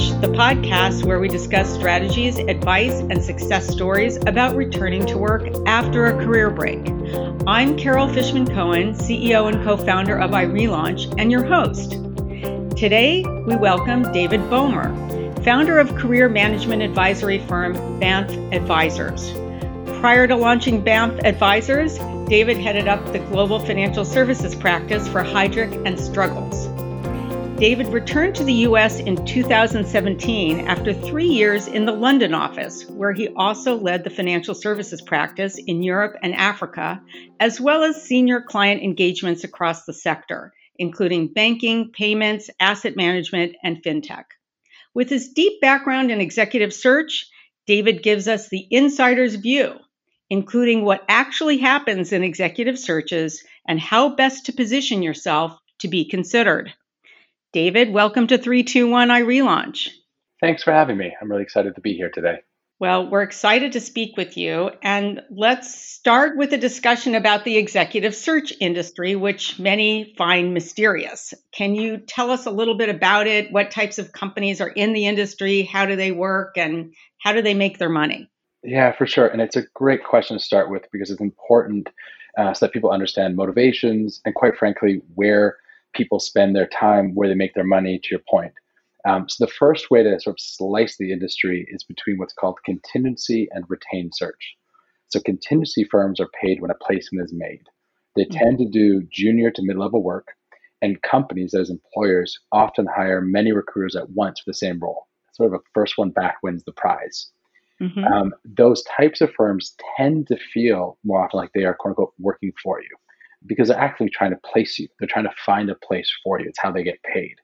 The 0.00 0.32
podcast 0.34 1.04
where 1.04 1.20
we 1.20 1.28
discuss 1.28 1.74
strategies, 1.74 2.38
advice, 2.38 3.00
and 3.00 3.22
success 3.22 3.68
stories 3.68 4.16
about 4.16 4.56
returning 4.56 5.04
to 5.04 5.18
work 5.18 5.46
after 5.66 6.06
a 6.06 6.24
career 6.24 6.48
break. 6.48 6.78
I'm 7.46 7.76
Carol 7.76 8.08
Fishman 8.08 8.46
Cohen, 8.46 8.94
CEO 8.94 9.52
and 9.52 9.62
co 9.62 9.76
founder 9.76 10.18
of 10.18 10.30
iRelaunch, 10.30 11.14
and 11.20 11.30
your 11.30 11.44
host. 11.44 11.90
Today, 12.78 13.22
we 13.46 13.56
welcome 13.56 14.10
David 14.10 14.40
Boehmer, 14.48 14.88
founder 15.42 15.78
of 15.78 15.94
career 15.96 16.30
management 16.30 16.80
advisory 16.80 17.40
firm 17.46 18.00
Banff 18.00 18.30
Advisors. 18.54 19.30
Prior 20.00 20.26
to 20.26 20.34
launching 20.34 20.82
Banff 20.82 21.20
Advisors, 21.26 21.98
David 22.26 22.56
headed 22.56 22.88
up 22.88 23.04
the 23.12 23.18
global 23.18 23.58
financial 23.58 24.06
services 24.06 24.54
practice 24.54 25.06
for 25.06 25.22
Heidrick 25.22 25.86
and 25.86 26.00
Struggles. 26.00 26.69
David 27.60 27.88
returned 27.88 28.34
to 28.36 28.44
the 28.44 28.54
U.S. 28.70 29.00
in 29.00 29.22
2017 29.26 30.66
after 30.66 30.94
three 30.94 31.26
years 31.26 31.66
in 31.66 31.84
the 31.84 31.92
London 31.92 32.32
office, 32.32 32.88
where 32.88 33.12
he 33.12 33.28
also 33.36 33.76
led 33.76 34.02
the 34.02 34.08
financial 34.08 34.54
services 34.54 35.02
practice 35.02 35.58
in 35.58 35.82
Europe 35.82 36.16
and 36.22 36.34
Africa, 36.34 37.02
as 37.38 37.60
well 37.60 37.82
as 37.82 38.02
senior 38.02 38.40
client 38.40 38.82
engagements 38.82 39.44
across 39.44 39.84
the 39.84 39.92
sector, 39.92 40.54
including 40.78 41.34
banking, 41.34 41.92
payments, 41.92 42.48
asset 42.58 42.96
management, 42.96 43.54
and 43.62 43.82
fintech. 43.84 44.24
With 44.94 45.10
his 45.10 45.28
deep 45.28 45.60
background 45.60 46.10
in 46.10 46.22
executive 46.22 46.72
search, 46.72 47.28
David 47.66 48.02
gives 48.02 48.26
us 48.26 48.48
the 48.48 48.66
insider's 48.70 49.34
view, 49.34 49.74
including 50.30 50.82
what 50.82 51.04
actually 51.10 51.58
happens 51.58 52.14
in 52.14 52.24
executive 52.24 52.78
searches 52.78 53.44
and 53.68 53.78
how 53.78 54.14
best 54.14 54.46
to 54.46 54.54
position 54.54 55.02
yourself 55.02 55.58
to 55.80 55.88
be 55.88 56.06
considered. 56.06 56.72
David, 57.52 57.92
welcome 57.92 58.28
to 58.28 58.38
321 58.38 59.08
iRelaunch. 59.08 59.88
Thanks 60.40 60.62
for 60.62 60.72
having 60.72 60.96
me. 60.96 61.16
I'm 61.20 61.28
really 61.28 61.42
excited 61.42 61.74
to 61.74 61.80
be 61.80 61.94
here 61.94 62.08
today. 62.08 62.36
Well, 62.78 63.10
we're 63.10 63.22
excited 63.22 63.72
to 63.72 63.80
speak 63.80 64.16
with 64.16 64.36
you. 64.36 64.70
And 64.84 65.22
let's 65.30 65.74
start 65.74 66.36
with 66.36 66.52
a 66.52 66.58
discussion 66.58 67.16
about 67.16 67.44
the 67.44 67.56
executive 67.56 68.14
search 68.14 68.52
industry, 68.60 69.16
which 69.16 69.58
many 69.58 70.14
find 70.16 70.54
mysterious. 70.54 71.34
Can 71.52 71.74
you 71.74 71.98
tell 71.98 72.30
us 72.30 72.46
a 72.46 72.52
little 72.52 72.76
bit 72.76 72.88
about 72.88 73.26
it? 73.26 73.50
What 73.50 73.72
types 73.72 73.98
of 73.98 74.12
companies 74.12 74.60
are 74.60 74.68
in 74.68 74.92
the 74.92 75.06
industry? 75.06 75.62
How 75.62 75.86
do 75.86 75.96
they 75.96 76.12
work? 76.12 76.56
And 76.56 76.94
how 77.18 77.32
do 77.32 77.42
they 77.42 77.54
make 77.54 77.78
their 77.78 77.90
money? 77.90 78.30
Yeah, 78.62 78.92
for 78.92 79.08
sure. 79.08 79.26
And 79.26 79.42
it's 79.42 79.56
a 79.56 79.64
great 79.74 80.04
question 80.04 80.38
to 80.38 80.42
start 80.42 80.70
with 80.70 80.84
because 80.92 81.10
it's 81.10 81.20
important 81.20 81.88
uh, 82.38 82.54
so 82.54 82.66
that 82.66 82.72
people 82.72 82.92
understand 82.92 83.34
motivations 83.34 84.20
and, 84.24 84.36
quite 84.36 84.56
frankly, 84.56 85.02
where 85.16 85.56
people 85.94 86.20
spend 86.20 86.54
their 86.54 86.68
time, 86.68 87.14
where 87.14 87.28
they 87.28 87.34
make 87.34 87.54
their 87.54 87.64
money, 87.64 87.98
to 88.02 88.08
your 88.10 88.22
point. 88.30 88.52
Um, 89.06 89.28
so 89.28 89.44
the 89.44 89.52
first 89.52 89.90
way 89.90 90.02
to 90.02 90.20
sort 90.20 90.34
of 90.34 90.40
slice 90.40 90.96
the 90.98 91.12
industry 91.12 91.66
is 91.70 91.84
between 91.84 92.18
what's 92.18 92.34
called 92.34 92.58
contingency 92.64 93.48
and 93.52 93.64
retained 93.68 94.12
search. 94.14 94.56
So 95.08 95.20
contingency 95.20 95.84
firms 95.90 96.20
are 96.20 96.28
paid 96.40 96.60
when 96.60 96.70
a 96.70 96.84
placement 96.84 97.24
is 97.24 97.32
made. 97.32 97.62
They 98.16 98.24
mm-hmm. 98.24 98.38
tend 98.38 98.58
to 98.58 98.68
do 98.68 99.06
junior 99.10 99.50
to 99.50 99.62
mid-level 99.62 100.02
work, 100.02 100.28
and 100.82 101.00
companies 101.02 101.54
as 101.54 101.70
employers 101.70 102.38
often 102.52 102.86
hire 102.86 103.20
many 103.20 103.52
recruiters 103.52 103.96
at 103.96 104.10
once 104.10 104.40
for 104.40 104.50
the 104.50 104.54
same 104.54 104.78
role. 104.80 105.06
Sort 105.32 105.52
of 105.52 105.60
a 105.60 105.64
first 105.74 105.96
one 105.96 106.10
back 106.10 106.36
wins 106.42 106.64
the 106.64 106.72
prize. 106.72 107.30
Mm-hmm. 107.80 108.04
Um, 108.04 108.34
those 108.44 108.82
types 108.96 109.22
of 109.22 109.32
firms 109.32 109.74
tend 109.96 110.26
to 110.26 110.36
feel 110.52 110.98
more 111.02 111.24
often 111.24 111.38
like 111.38 111.52
they 111.54 111.64
are 111.64 111.74
quote 111.74 111.92
unquote 111.92 112.12
working 112.18 112.52
for 112.62 112.80
you 112.82 112.88
because 113.46 113.68
they're 113.68 113.78
actually 113.78 114.10
trying 114.10 114.30
to 114.30 114.40
place 114.44 114.78
you. 114.78 114.88
They're 114.98 115.08
trying 115.08 115.24
to 115.24 115.34
find 115.44 115.70
a 115.70 115.74
place 115.76 116.10
for 116.22 116.40
you. 116.40 116.46
It's 116.48 116.58
how 116.58 116.70
they 116.72 116.82
get 116.82 117.02
paid. 117.02 117.34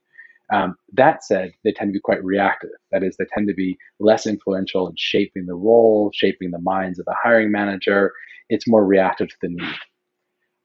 Um, 0.52 0.76
that 0.92 1.24
said, 1.24 1.52
they 1.64 1.72
tend 1.72 1.88
to 1.88 1.92
be 1.92 2.00
quite 2.00 2.22
reactive. 2.22 2.70
That 2.92 3.02
is, 3.02 3.16
they 3.16 3.24
tend 3.34 3.48
to 3.48 3.54
be 3.54 3.76
less 3.98 4.26
influential 4.26 4.86
in 4.88 4.94
shaping 4.96 5.46
the 5.46 5.54
role, 5.54 6.10
shaping 6.14 6.50
the 6.50 6.60
minds 6.60 6.98
of 6.98 7.04
the 7.04 7.16
hiring 7.20 7.50
manager. 7.50 8.12
It's 8.48 8.68
more 8.68 8.86
reactive 8.86 9.28
to 9.28 9.36
the 9.42 9.48
need. 9.48 9.74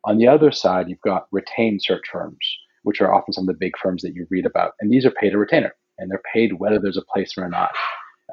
On 0.06 0.18
the 0.18 0.28
other 0.28 0.52
side, 0.52 0.90
you've 0.90 1.02
got 1.02 1.28
retained 1.32 1.82
search 1.84 2.04
firms, 2.12 2.38
which 2.84 3.02
are 3.02 3.14
often 3.14 3.34
some 3.34 3.44
of 3.44 3.48
the 3.48 3.60
big 3.60 3.74
firms 3.82 4.02
that 4.04 4.14
you 4.14 4.28
read 4.30 4.46
about. 4.46 4.74
And 4.80 4.92
these 4.92 5.06
are 5.06 5.12
paid 5.12 5.34
a 5.34 5.38
retainer, 5.38 5.74
and 5.98 6.12
they're 6.12 6.22
paid 6.32 6.60
whether 6.60 6.80
there's 6.80 6.98
a 6.98 7.06
placement 7.12 7.48
or 7.48 7.50
not. 7.50 7.72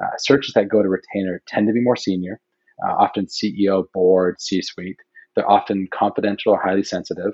Uh, 0.01 0.17
searches 0.17 0.53
that 0.53 0.69
go 0.69 0.81
to 0.81 0.89
retainer 0.89 1.41
tend 1.47 1.67
to 1.67 1.73
be 1.73 1.81
more 1.81 1.95
senior, 1.95 2.39
uh, 2.87 2.93
often 2.93 3.25
CEO, 3.25 3.85
board, 3.93 4.39
C 4.39 4.61
suite. 4.61 4.99
They're 5.39 5.49
often 5.49 5.87
confidential 5.93 6.51
or 6.51 6.61
highly 6.61 6.83
sensitive. 6.83 7.31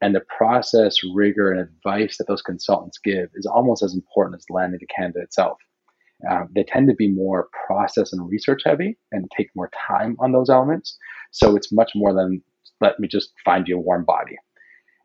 And 0.00 0.12
the 0.12 0.22
process, 0.36 0.96
rigor, 1.14 1.52
and 1.52 1.60
advice 1.60 2.18
that 2.18 2.26
those 2.26 2.42
consultants 2.42 2.98
give 2.98 3.30
is 3.36 3.46
almost 3.46 3.80
as 3.84 3.94
important 3.94 4.40
as 4.40 4.50
landing 4.50 4.80
the 4.80 4.86
candidate 4.86 5.22
itself. 5.22 5.58
Um, 6.28 6.48
they 6.52 6.64
tend 6.64 6.88
to 6.88 6.96
be 6.96 7.06
more 7.08 7.46
process 7.68 8.12
and 8.12 8.28
research 8.28 8.62
heavy 8.64 8.98
and 9.12 9.30
take 9.36 9.50
more 9.54 9.70
time 9.86 10.16
on 10.18 10.32
those 10.32 10.50
elements. 10.50 10.98
So 11.30 11.54
it's 11.54 11.70
much 11.70 11.92
more 11.94 12.12
than 12.12 12.42
let 12.80 12.98
me 12.98 13.06
just 13.06 13.30
find 13.44 13.68
you 13.68 13.76
a 13.76 13.80
warm 13.80 14.04
body. 14.04 14.36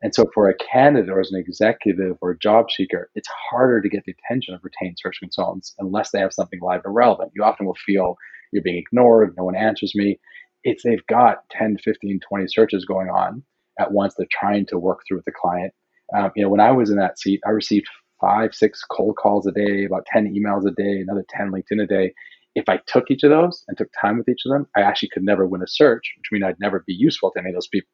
And 0.02 0.16
so 0.16 0.26
for 0.34 0.50
a 0.50 0.58
candidate 0.58 1.12
or 1.12 1.20
as 1.20 1.31
an 1.31 1.40
executive 1.40 2.18
or 2.20 2.31
a 2.31 2.40
job 2.40 2.72
seeker, 2.72 3.12
it's 3.14 3.30
harder 3.52 3.80
to 3.80 3.90
get 3.90 4.06
the 4.06 4.16
attention 4.24 4.56
of 4.56 4.62
retained 4.64 4.98
search 5.00 5.20
consultants 5.20 5.76
unless 5.78 6.10
they 6.10 6.20
have 6.20 6.34
something 6.34 6.62
live 6.62 6.81
and 6.84 6.96
relevant. 6.96 7.31
You 7.36 7.44
often 7.44 7.68
will 7.68 7.78
feel 7.86 8.16
you're 8.52 8.64
being 8.64 8.78
ignored, 8.78 9.36
no 9.38 9.44
one 9.44 9.56
answers 9.56 9.94
me. 9.94 10.20
If 10.69 10.81
they've 10.84 11.06
got 11.07 11.50
10, 11.52 11.78
15, 11.84 12.19
20 12.28 12.47
searches 12.47 12.85
going 12.85 13.09
on, 13.09 13.44
at 13.80 13.91
once. 13.91 14.13
They're 14.13 14.28
trying 14.30 14.66
to 14.68 14.78
work 14.78 15.02
through 15.07 15.18
with 15.18 15.25
the 15.25 15.31
client. 15.31 15.74
Um, 16.16 16.31
you 16.35 16.44
know, 16.44 16.50
when 16.50 16.59
I 16.59 16.72
was 16.72 16.90
in 16.90 16.97
that 16.97 17.19
seat, 17.19 17.41
I 17.46 17.50
received 17.50 17.88
five, 18.22 18.53
six 18.53 18.84
cold 18.84 19.16
calls 19.16 19.47
a 19.47 19.52
day, 19.52 19.85
about 19.85 20.06
10 20.06 20.34
emails 20.34 20.68
a 20.68 20.72
day, 20.72 21.00
another 21.00 21.25
10 21.30 21.52
LinkedIn 21.52 21.81
a 21.81 21.88
day. 21.88 22.13
If 22.56 22.68
I 22.68 22.80
took 22.88 23.09
each 23.09 23.24
of 23.24 23.30
those 23.30 23.63
and 23.68 23.78
took 23.78 23.90
time 24.00 24.18
with 24.18 24.28
each 24.28 24.41
of 24.46 24.52
them, 24.52 24.68
I 24.75 24.81
actually 24.81 25.09
could 25.09 25.24
never 25.24 25.46
win 25.46 25.62
a 25.62 25.68
search, 25.68 26.13
which 26.18 26.31
means 26.31 26.44
I'd 26.44 26.59
never 26.59 26.84
be 26.86 26.94
useful 26.94 27.31
to 27.31 27.40
any 27.40 27.50
of 27.50 27.56
those 27.56 27.68
people. 27.68 27.90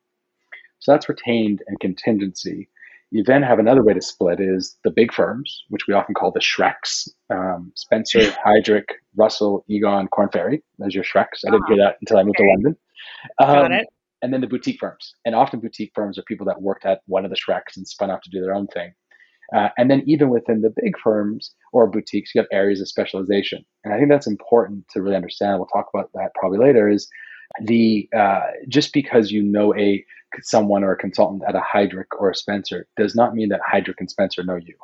So 0.79 0.91
that's 0.91 1.09
retained 1.09 1.61
and 1.67 1.79
contingency. 1.79 2.69
You 3.11 3.23
then 3.23 3.43
have 3.43 3.59
another 3.59 3.83
way 3.83 3.93
to 3.93 4.01
split 4.01 4.39
is 4.39 4.77
the 4.83 4.91
big 4.91 5.13
firms, 5.13 5.63
which 5.69 5.87
we 5.87 5.93
often 5.93 6.15
call 6.15 6.31
the 6.31 6.39
Shreks, 6.39 7.07
um, 7.29 7.71
Spencer, 7.75 8.19
Heidrick, 8.45 8.85
Russell, 9.15 9.63
Egon, 9.69 10.07
Korn 10.07 10.29
Ferry. 10.33 10.63
Those 10.79 10.87
are 10.87 10.97
your 10.97 11.03
Shreks. 11.03 11.45
I 11.47 11.51
didn't 11.51 11.67
hear 11.67 11.77
that 11.77 11.97
until 12.01 12.17
I 12.17 12.23
moved 12.23 12.37
okay. 12.37 12.45
to 12.45 12.51
London. 12.51 12.77
Um, 13.39 13.47
Got 13.47 13.71
it 13.71 13.87
and 14.25 14.33
then 14.33 14.41
the 14.41 14.47
boutique 14.47 14.79
firms. 14.79 15.13
And 15.23 15.35
often 15.35 15.59
boutique 15.59 15.91
firms 15.93 16.17
are 16.17 16.23
people 16.23 16.47
that 16.47 16.59
worked 16.59 16.83
at 16.83 17.01
one 17.05 17.25
of 17.25 17.29
the 17.29 17.37
Shreks 17.37 17.77
and 17.77 17.87
spun 17.87 18.09
off 18.09 18.21
to 18.21 18.29
do 18.31 18.41
their 18.41 18.55
own 18.55 18.65
thing. 18.67 18.91
Uh, 19.55 19.69
and 19.77 19.91
then 19.91 20.01
even 20.07 20.29
within 20.29 20.61
the 20.61 20.73
big 20.81 20.97
firms 20.97 21.53
or 21.71 21.87
boutiques, 21.87 22.33
you 22.33 22.41
have 22.41 22.47
areas 22.51 22.81
of 22.81 22.87
specialization. 22.87 23.63
And 23.83 23.93
I 23.93 23.97
think 23.97 24.09
that's 24.09 24.25
important 24.25 24.87
to 24.89 25.01
really 25.03 25.15
understand. 25.15 25.59
We'll 25.59 25.67
talk 25.67 25.89
about 25.93 26.09
that 26.15 26.31
probably 26.33 26.57
later. 26.57 26.89
Is 26.89 27.07
the 27.63 28.09
uh, 28.15 28.41
just 28.67 28.93
because 28.93 29.31
you 29.31 29.43
know 29.43 29.75
a 29.75 30.03
someone 30.41 30.83
or 30.83 30.91
a 30.91 30.97
consultant 30.97 31.43
at 31.47 31.55
a 31.55 31.61
Heidrick 31.61 32.07
or 32.19 32.29
a 32.29 32.35
Spencer 32.35 32.87
does 32.97 33.15
not 33.15 33.35
mean 33.35 33.49
that 33.49 33.61
Heidrick 33.71 33.95
and 33.99 34.09
Spencer 34.09 34.43
know 34.43 34.57
you. 34.57 34.75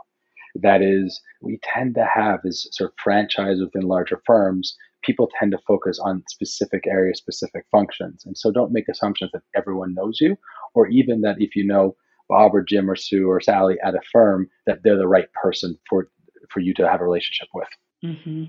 That 0.56 0.82
is, 0.82 1.22
we 1.42 1.60
tend 1.64 1.96
to 1.96 2.06
have 2.06 2.42
is 2.44 2.68
sort 2.72 2.92
of 2.92 2.98
franchise 3.02 3.60
within 3.60 3.88
larger 3.88 4.22
firms 4.26 4.76
people 5.04 5.30
tend 5.40 5.52
to 5.52 5.58
focus 5.68 6.00
on 6.00 6.24
specific 6.30 6.86
areas, 6.88 7.18
specific 7.18 7.66
functions. 7.72 8.24
And 8.26 8.38
so 8.38 8.52
don't 8.52 8.72
make 8.72 8.88
assumptions 8.88 9.32
that 9.34 9.44
everyone 9.56 9.94
knows 9.94 10.20
you, 10.22 10.38
or 10.74 10.88
even 10.88 11.22
that 11.22 11.38
if 11.40 11.56
you 11.56 11.66
know 11.66 11.96
Bob 12.30 12.56
or 12.56 12.62
Jim 12.62 12.90
or 12.90 12.96
Sue 12.96 13.30
or 13.30 13.42
Sally 13.42 13.78
at 13.84 13.96
a 13.96 14.02
firm, 14.12 14.50
that 14.66 14.80
they're 14.84 14.98
the 14.98 15.08
right 15.08 15.32
person 15.34 15.78
for, 15.90 16.10
for 16.50 16.60
you 16.60 16.74
to 16.76 16.88
have 16.88 17.02
a 17.02 17.06
relationship 17.06 17.48
with. 17.54 17.68
Mm-hmm. 18.04 18.44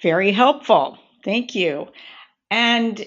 Very 0.00 0.32
helpful. 0.32 0.98
Thank 1.24 1.54
you. 1.54 1.88
And 2.50 3.04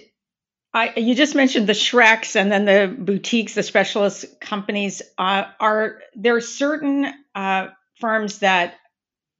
I, 0.73 0.93
you 0.97 1.13
just 1.13 1.35
mentioned 1.35 1.67
the 1.67 1.73
Shreks 1.73 2.35
and 2.35 2.51
then 2.51 2.65
the 2.65 2.95
boutiques, 2.97 3.53
the 3.53 3.63
specialist 3.63 4.39
companies. 4.39 5.01
Uh, 5.17 5.43
are 5.59 5.99
there 6.15 6.35
are 6.35 6.41
certain 6.41 7.13
uh, 7.35 7.67
firms 7.99 8.39
that 8.39 8.75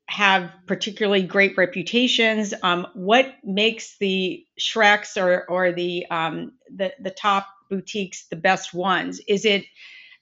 have 0.08 0.52
particularly 0.68 1.24
great 1.24 1.58
reputations. 1.58 2.54
Um, 2.62 2.88
what 2.94 3.34
makes 3.44 3.98
the 3.98 4.46
Shreks 4.60 5.18
or 5.18 5.46
or 5.50 5.72
the 5.72 6.06
um, 6.12 6.54
the 6.76 6.94
the 7.00 7.10
top 7.12 7.48
boutiques 7.70 8.28
the 8.28 8.36
best 8.36 8.74
ones? 8.74 9.20
Is 9.28 9.46
it 9.46 9.66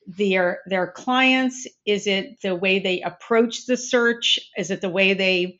their 0.07 0.62
their 0.66 0.88
clients? 0.88 1.68
Is 1.86 2.07
it 2.07 2.39
the 2.42 2.56
way 2.56 2.80
they 2.80 3.01
approach 3.01 3.66
the 3.66 3.75
search? 3.75 4.39
Is 4.57 4.72
it 4.72 4.80
the 4.80 4.89
way 4.89 5.13
they 5.13 5.60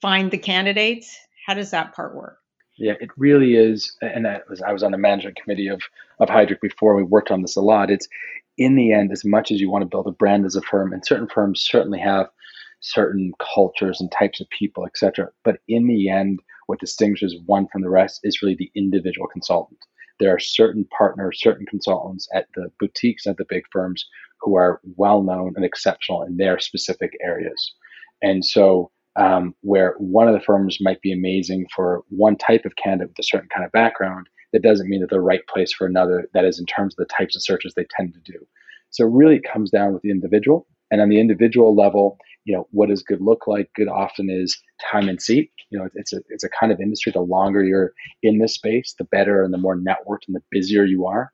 find 0.00 0.30
the 0.30 0.38
candidates? 0.38 1.16
How 1.44 1.54
does 1.54 1.72
that 1.72 1.94
part 1.94 2.14
work? 2.14 2.38
Yeah, 2.78 2.94
it 3.00 3.10
really 3.16 3.56
is. 3.56 3.96
And 4.02 4.26
I 4.26 4.40
was, 4.48 4.60
I 4.62 4.72
was 4.72 4.82
on 4.82 4.92
the 4.92 4.98
management 4.98 5.36
committee 5.36 5.68
of 5.68 5.82
of 6.20 6.28
Heidrick 6.28 6.60
before. 6.60 6.94
We 6.94 7.02
worked 7.02 7.30
on 7.30 7.42
this 7.42 7.56
a 7.56 7.60
lot. 7.60 7.90
It's 7.90 8.08
in 8.58 8.74
the 8.74 8.92
end, 8.92 9.12
as 9.12 9.24
much 9.24 9.50
as 9.50 9.60
you 9.60 9.70
want 9.70 9.82
to 9.82 9.88
build 9.88 10.06
a 10.06 10.12
brand 10.12 10.44
as 10.46 10.56
a 10.56 10.62
firm, 10.62 10.92
and 10.92 11.04
certain 11.04 11.28
firms 11.28 11.62
certainly 11.62 11.98
have 12.00 12.26
certain 12.80 13.32
cultures 13.54 14.00
and 14.00 14.10
types 14.12 14.40
of 14.40 14.48
people, 14.50 14.86
etc. 14.86 15.28
But 15.44 15.60
in 15.68 15.86
the 15.86 16.08
end, 16.08 16.40
what 16.66 16.80
distinguishes 16.80 17.36
one 17.46 17.66
from 17.68 17.82
the 17.82 17.90
rest 17.90 18.20
is 18.22 18.42
really 18.42 18.56
the 18.56 18.70
individual 18.74 19.26
consultant. 19.26 19.80
There 20.18 20.34
are 20.34 20.38
certain 20.38 20.86
partners, 20.96 21.40
certain 21.40 21.66
consultants 21.66 22.28
at 22.34 22.46
the 22.54 22.70
boutiques 22.80 23.26
at 23.26 23.36
the 23.36 23.46
big 23.48 23.64
firms 23.70 24.06
who 24.40 24.56
are 24.56 24.80
well 24.96 25.22
known 25.22 25.52
and 25.56 25.64
exceptional 25.64 26.22
in 26.22 26.36
their 26.36 26.58
specific 26.58 27.12
areas. 27.22 27.74
And 28.22 28.44
so 28.44 28.90
um, 29.16 29.54
where 29.62 29.94
one 29.98 30.28
of 30.28 30.34
the 30.34 30.44
firms 30.44 30.78
might 30.80 31.00
be 31.00 31.12
amazing 31.12 31.66
for 31.74 32.02
one 32.08 32.36
type 32.36 32.64
of 32.64 32.76
candidate 32.76 33.08
with 33.08 33.18
a 33.18 33.22
certain 33.22 33.48
kind 33.48 33.64
of 33.64 33.72
background, 33.72 34.28
that 34.52 34.62
doesn't 34.62 34.88
mean 34.88 35.00
that 35.00 35.10
the 35.10 35.20
right 35.20 35.46
place 35.48 35.72
for 35.72 35.86
another, 35.86 36.28
that 36.34 36.44
is 36.44 36.58
in 36.58 36.66
terms 36.66 36.94
of 36.94 37.06
the 37.06 37.14
types 37.14 37.36
of 37.36 37.42
searches 37.42 37.74
they 37.74 37.86
tend 37.96 38.14
to 38.14 38.32
do. 38.32 38.38
So 38.90 39.04
really 39.04 39.36
it 39.36 39.44
comes 39.50 39.70
down 39.70 39.92
with 39.92 40.02
the 40.02 40.10
individual. 40.10 40.66
And 40.90 41.00
on 41.00 41.08
the 41.08 41.18
individual 41.18 41.74
level, 41.74 42.16
you 42.44 42.54
know, 42.54 42.68
what 42.70 42.88
does 42.88 43.02
good 43.02 43.20
look 43.20 43.46
like? 43.48 43.68
Good 43.74 43.88
often 43.88 44.30
is 44.30 44.56
time 44.90 45.08
and 45.08 45.20
seat. 45.20 45.50
You 45.70 45.80
know, 45.80 45.88
it's 45.94 46.12
a 46.12 46.20
it's 46.28 46.44
a 46.44 46.48
kind 46.48 46.70
of 46.70 46.80
industry. 46.80 47.10
The 47.10 47.20
longer 47.20 47.64
you're 47.64 47.92
in 48.22 48.38
this 48.38 48.54
space, 48.54 48.94
the 48.96 49.04
better 49.04 49.42
and 49.42 49.52
the 49.52 49.58
more 49.58 49.76
networked 49.76 50.28
and 50.28 50.36
the 50.36 50.42
busier 50.52 50.84
you 50.84 51.06
are. 51.06 51.32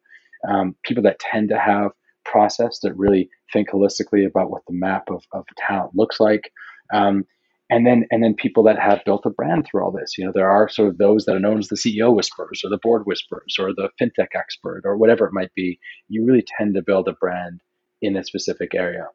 Um, 0.48 0.74
people 0.84 1.02
that 1.02 1.20
tend 1.20 1.50
to 1.50 1.58
have 1.58 1.90
process 2.24 2.78
that 2.80 2.96
really 2.96 3.28
think 3.52 3.68
holistically 3.68 4.26
about 4.26 4.50
what 4.50 4.62
the 4.66 4.72
map 4.72 5.10
of, 5.10 5.22
of 5.32 5.44
talent 5.58 5.92
looks 5.94 6.18
like. 6.18 6.50
Um, 6.94 7.24
and 7.72 7.86
then 7.86 8.04
and 8.10 8.22
then 8.22 8.34
people 8.34 8.62
that 8.64 8.78
have 8.78 9.02
built 9.06 9.24
a 9.24 9.30
brand 9.30 9.64
through 9.64 9.82
all 9.82 9.90
this. 9.90 10.18
You 10.18 10.26
know, 10.26 10.32
there 10.34 10.50
are 10.50 10.68
sort 10.68 10.90
of 10.90 10.98
those 10.98 11.24
that 11.24 11.34
are 11.34 11.40
known 11.40 11.58
as 11.58 11.68
the 11.68 11.76
CEO 11.76 12.14
whispers 12.14 12.60
or 12.62 12.68
the 12.68 12.78
board 12.82 13.04
whispers 13.06 13.56
or 13.58 13.72
the 13.72 13.88
fintech 13.98 14.34
expert 14.36 14.82
or 14.84 14.98
whatever 14.98 15.26
it 15.26 15.32
might 15.32 15.54
be. 15.54 15.78
You 16.08 16.22
really 16.22 16.44
tend 16.58 16.74
to 16.74 16.82
build 16.82 17.08
a 17.08 17.14
brand 17.14 17.62
in 18.02 18.14
a 18.14 18.24
specific 18.24 18.74
area. 18.74 19.06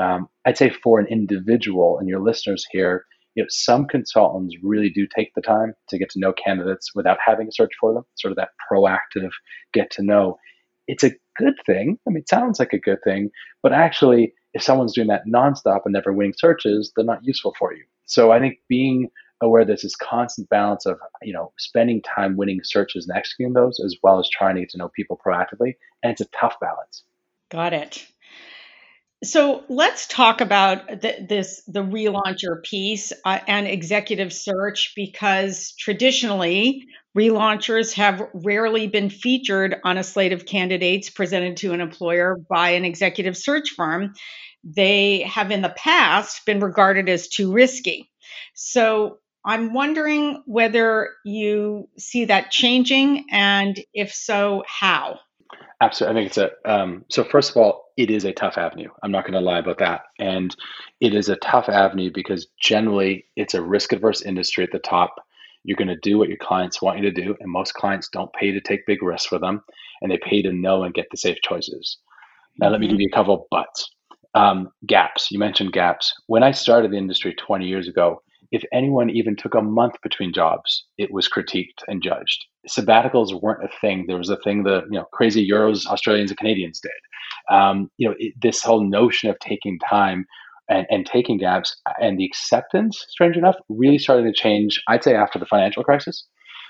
Um, 0.00 0.28
I'd 0.44 0.58
say 0.58 0.70
for 0.70 0.98
an 0.98 1.06
individual 1.06 2.00
and 2.00 2.08
your 2.08 2.20
listeners 2.20 2.66
here, 2.72 3.04
you 3.36 3.44
know, 3.44 3.46
some 3.48 3.86
consultants 3.86 4.56
really 4.60 4.90
do 4.90 5.06
take 5.06 5.32
the 5.36 5.40
time 5.40 5.74
to 5.90 5.98
get 5.98 6.10
to 6.10 6.18
know 6.18 6.32
candidates 6.32 6.92
without 6.96 7.18
having 7.24 7.46
to 7.46 7.52
search 7.52 7.72
for 7.80 7.94
them, 7.94 8.04
sort 8.16 8.32
of 8.32 8.36
that 8.36 8.50
proactive 8.70 9.30
get 9.72 9.88
to 9.92 10.02
know. 10.02 10.36
It's 10.88 11.04
a 11.04 11.12
good 11.38 11.54
thing. 11.64 11.96
I 12.08 12.10
mean, 12.10 12.22
it 12.22 12.28
sounds 12.28 12.58
like 12.58 12.72
a 12.72 12.78
good 12.78 12.98
thing, 13.04 13.30
but 13.62 13.72
actually, 13.72 14.34
if 14.52 14.62
someone's 14.64 14.94
doing 14.94 15.06
that 15.08 15.26
nonstop 15.32 15.82
and 15.84 15.92
never 15.92 16.12
winning 16.12 16.34
searches, 16.36 16.92
they're 16.96 17.04
not 17.04 17.24
useful 17.24 17.54
for 17.56 17.72
you. 17.72 17.84
So 18.10 18.32
I 18.32 18.40
think 18.40 18.58
being 18.68 19.08
aware 19.40 19.64
there's 19.64 19.82
this 19.82 19.96
constant 19.96 20.48
balance 20.50 20.84
of 20.84 20.98
you 21.22 21.32
know 21.32 21.52
spending 21.58 22.02
time 22.02 22.36
winning 22.36 22.60
searches 22.62 23.08
and 23.08 23.16
executing 23.16 23.54
those, 23.54 23.80
as 23.84 23.96
well 24.02 24.18
as 24.18 24.28
trying 24.28 24.56
to 24.56 24.62
get 24.62 24.70
to 24.70 24.78
know 24.78 24.88
people 24.88 25.18
proactively, 25.24 25.76
and 26.02 26.12
it's 26.12 26.20
a 26.20 26.26
tough 26.26 26.56
balance. 26.60 27.04
Got 27.50 27.72
it. 27.72 28.04
So 29.22 29.64
let's 29.68 30.06
talk 30.06 30.40
about 30.40 30.88
the, 30.88 31.26
this 31.28 31.62
the 31.68 31.84
relauncher 31.84 32.62
piece 32.62 33.12
uh, 33.24 33.38
and 33.46 33.66
executive 33.66 34.32
search 34.32 34.94
because 34.96 35.74
traditionally 35.78 36.86
relaunchers 37.16 37.94
have 37.94 38.22
rarely 38.32 38.86
been 38.86 39.10
featured 39.10 39.76
on 39.84 39.98
a 39.98 40.04
slate 40.04 40.32
of 40.32 40.46
candidates 40.46 41.10
presented 41.10 41.58
to 41.58 41.72
an 41.72 41.80
employer 41.80 42.38
by 42.48 42.70
an 42.70 42.84
executive 42.84 43.36
search 43.36 43.70
firm. 43.70 44.14
They 44.64 45.20
have 45.22 45.50
in 45.50 45.62
the 45.62 45.70
past 45.70 46.44
been 46.46 46.60
regarded 46.60 47.08
as 47.08 47.28
too 47.28 47.52
risky. 47.52 48.10
So 48.54 49.18
I'm 49.44 49.72
wondering 49.72 50.42
whether 50.46 51.10
you 51.24 51.88
see 51.98 52.26
that 52.26 52.50
changing 52.50 53.26
and 53.30 53.78
if 53.94 54.12
so, 54.12 54.62
how? 54.66 55.18
Absolutely. 55.80 56.12
I 56.12 56.20
think 56.20 56.28
it's 56.28 56.38
a, 56.38 56.50
um, 56.70 57.04
so 57.08 57.24
first 57.24 57.50
of 57.50 57.56
all, 57.56 57.86
it 57.96 58.10
is 58.10 58.24
a 58.24 58.32
tough 58.32 58.58
avenue. 58.58 58.90
I'm 59.02 59.10
not 59.10 59.24
going 59.24 59.34
to 59.34 59.40
lie 59.40 59.60
about 59.60 59.78
that. 59.78 60.02
And 60.18 60.54
it 61.00 61.14
is 61.14 61.30
a 61.30 61.36
tough 61.36 61.70
avenue 61.70 62.10
because 62.12 62.48
generally 62.60 63.26
it's 63.36 63.54
a 63.54 63.62
risk 63.62 63.92
adverse 63.92 64.20
industry 64.20 64.64
at 64.64 64.72
the 64.72 64.78
top. 64.78 65.14
You're 65.64 65.76
going 65.76 65.88
to 65.88 65.96
do 65.96 66.18
what 66.18 66.28
your 66.28 66.38
clients 66.38 66.82
want 66.82 66.98
you 66.98 67.10
to 67.10 67.22
do. 67.22 67.34
And 67.40 67.50
most 67.50 67.74
clients 67.74 68.08
don't 68.08 68.32
pay 68.34 68.52
to 68.52 68.60
take 68.60 68.86
big 68.86 69.02
risks 69.02 69.26
for 69.26 69.38
them 69.38 69.62
and 70.02 70.10
they 70.10 70.18
pay 70.18 70.42
to 70.42 70.52
know 70.52 70.82
and 70.82 70.94
get 70.94 71.06
the 71.10 71.16
safe 71.16 71.38
choices. 71.42 71.98
Now, 72.58 72.66
mm-hmm. 72.66 72.72
let 72.72 72.80
me 72.80 72.86
mm-hmm. 72.86 72.96
give 72.96 73.00
you 73.00 73.08
a 73.10 73.16
couple 73.16 73.34
of 73.34 73.42
buts. 73.50 73.90
Um, 74.34 74.70
gaps. 74.86 75.30
You 75.30 75.38
mentioned 75.38 75.72
gaps. 75.72 76.12
When 76.26 76.42
I 76.42 76.52
started 76.52 76.92
the 76.92 76.98
industry 76.98 77.34
20 77.34 77.66
years 77.66 77.88
ago, 77.88 78.22
if 78.52 78.62
anyone 78.72 79.10
even 79.10 79.36
took 79.36 79.54
a 79.54 79.62
month 79.62 79.94
between 80.02 80.32
jobs, 80.32 80.84
it 80.98 81.12
was 81.12 81.28
critiqued 81.28 81.82
and 81.86 82.02
judged. 82.02 82.46
Sabbaticals 82.68 83.40
weren't 83.40 83.64
a 83.64 83.68
thing. 83.80 84.04
There 84.06 84.18
was 84.18 84.28
a 84.28 84.36
thing 84.38 84.64
that 84.64 84.84
you 84.90 84.98
know 84.98 85.06
crazy 85.12 85.48
Euros, 85.48 85.86
Australians, 85.86 86.30
and 86.30 86.38
Canadians 86.38 86.80
did. 86.80 87.54
Um, 87.54 87.90
you 87.96 88.08
know, 88.08 88.14
it, 88.18 88.34
this 88.40 88.62
whole 88.62 88.88
notion 88.88 89.30
of 89.30 89.38
taking 89.38 89.78
time 89.78 90.26
and, 90.68 90.86
and 90.90 91.06
taking 91.06 91.38
gaps 91.38 91.76
and 92.00 92.18
the 92.18 92.24
acceptance, 92.24 93.04
strange 93.08 93.36
enough, 93.36 93.56
really 93.68 93.98
started 93.98 94.24
to 94.24 94.32
change. 94.32 94.80
I'd 94.88 95.04
say 95.04 95.14
after 95.14 95.38
the 95.38 95.46
financial 95.46 95.84
crisis. 95.84 96.26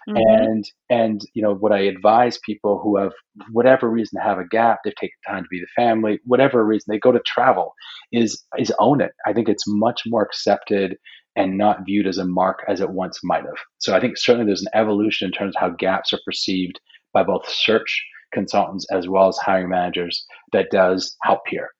Mm-hmm. 0.08 0.16
And 0.16 0.64
and 0.88 1.20
you 1.34 1.42
know 1.42 1.54
what 1.54 1.72
I 1.72 1.80
advise 1.80 2.38
people 2.44 2.80
who 2.82 2.96
have 2.96 3.12
whatever 3.52 3.88
reason 3.88 4.18
to 4.18 4.24
have 4.26 4.38
a 4.38 4.46
gap, 4.46 4.80
they've 4.84 4.94
taken 4.94 5.16
time 5.26 5.44
to 5.44 5.48
be 5.50 5.60
the 5.60 5.66
family, 5.76 6.20
whatever 6.24 6.64
reason 6.64 6.86
they 6.88 6.98
go 6.98 7.12
to 7.12 7.20
travel, 7.20 7.74
is 8.12 8.42
is 8.58 8.72
own 8.78 9.00
it. 9.00 9.12
I 9.26 9.32
think 9.32 9.48
it's 9.48 9.64
much 9.66 10.02
more 10.06 10.22
accepted 10.22 10.96
and 11.36 11.56
not 11.56 11.84
viewed 11.86 12.06
as 12.06 12.18
a 12.18 12.24
mark 12.24 12.64
as 12.68 12.80
it 12.80 12.90
once 12.90 13.20
might 13.22 13.44
have. 13.44 13.58
So 13.78 13.94
I 13.94 14.00
think 14.00 14.16
certainly 14.16 14.46
there's 14.46 14.62
an 14.62 14.72
evolution 14.74 15.26
in 15.26 15.32
terms 15.32 15.54
of 15.54 15.60
how 15.60 15.70
gaps 15.70 16.12
are 16.12 16.20
perceived 16.24 16.80
by 17.12 17.22
both 17.22 17.48
search 17.48 18.04
consultants 18.32 18.86
as 18.92 19.08
well 19.08 19.28
as 19.28 19.38
hiring 19.38 19.68
managers 19.68 20.24
that 20.52 20.70
does 20.70 21.16
help 21.22 21.40
here. 21.48 21.70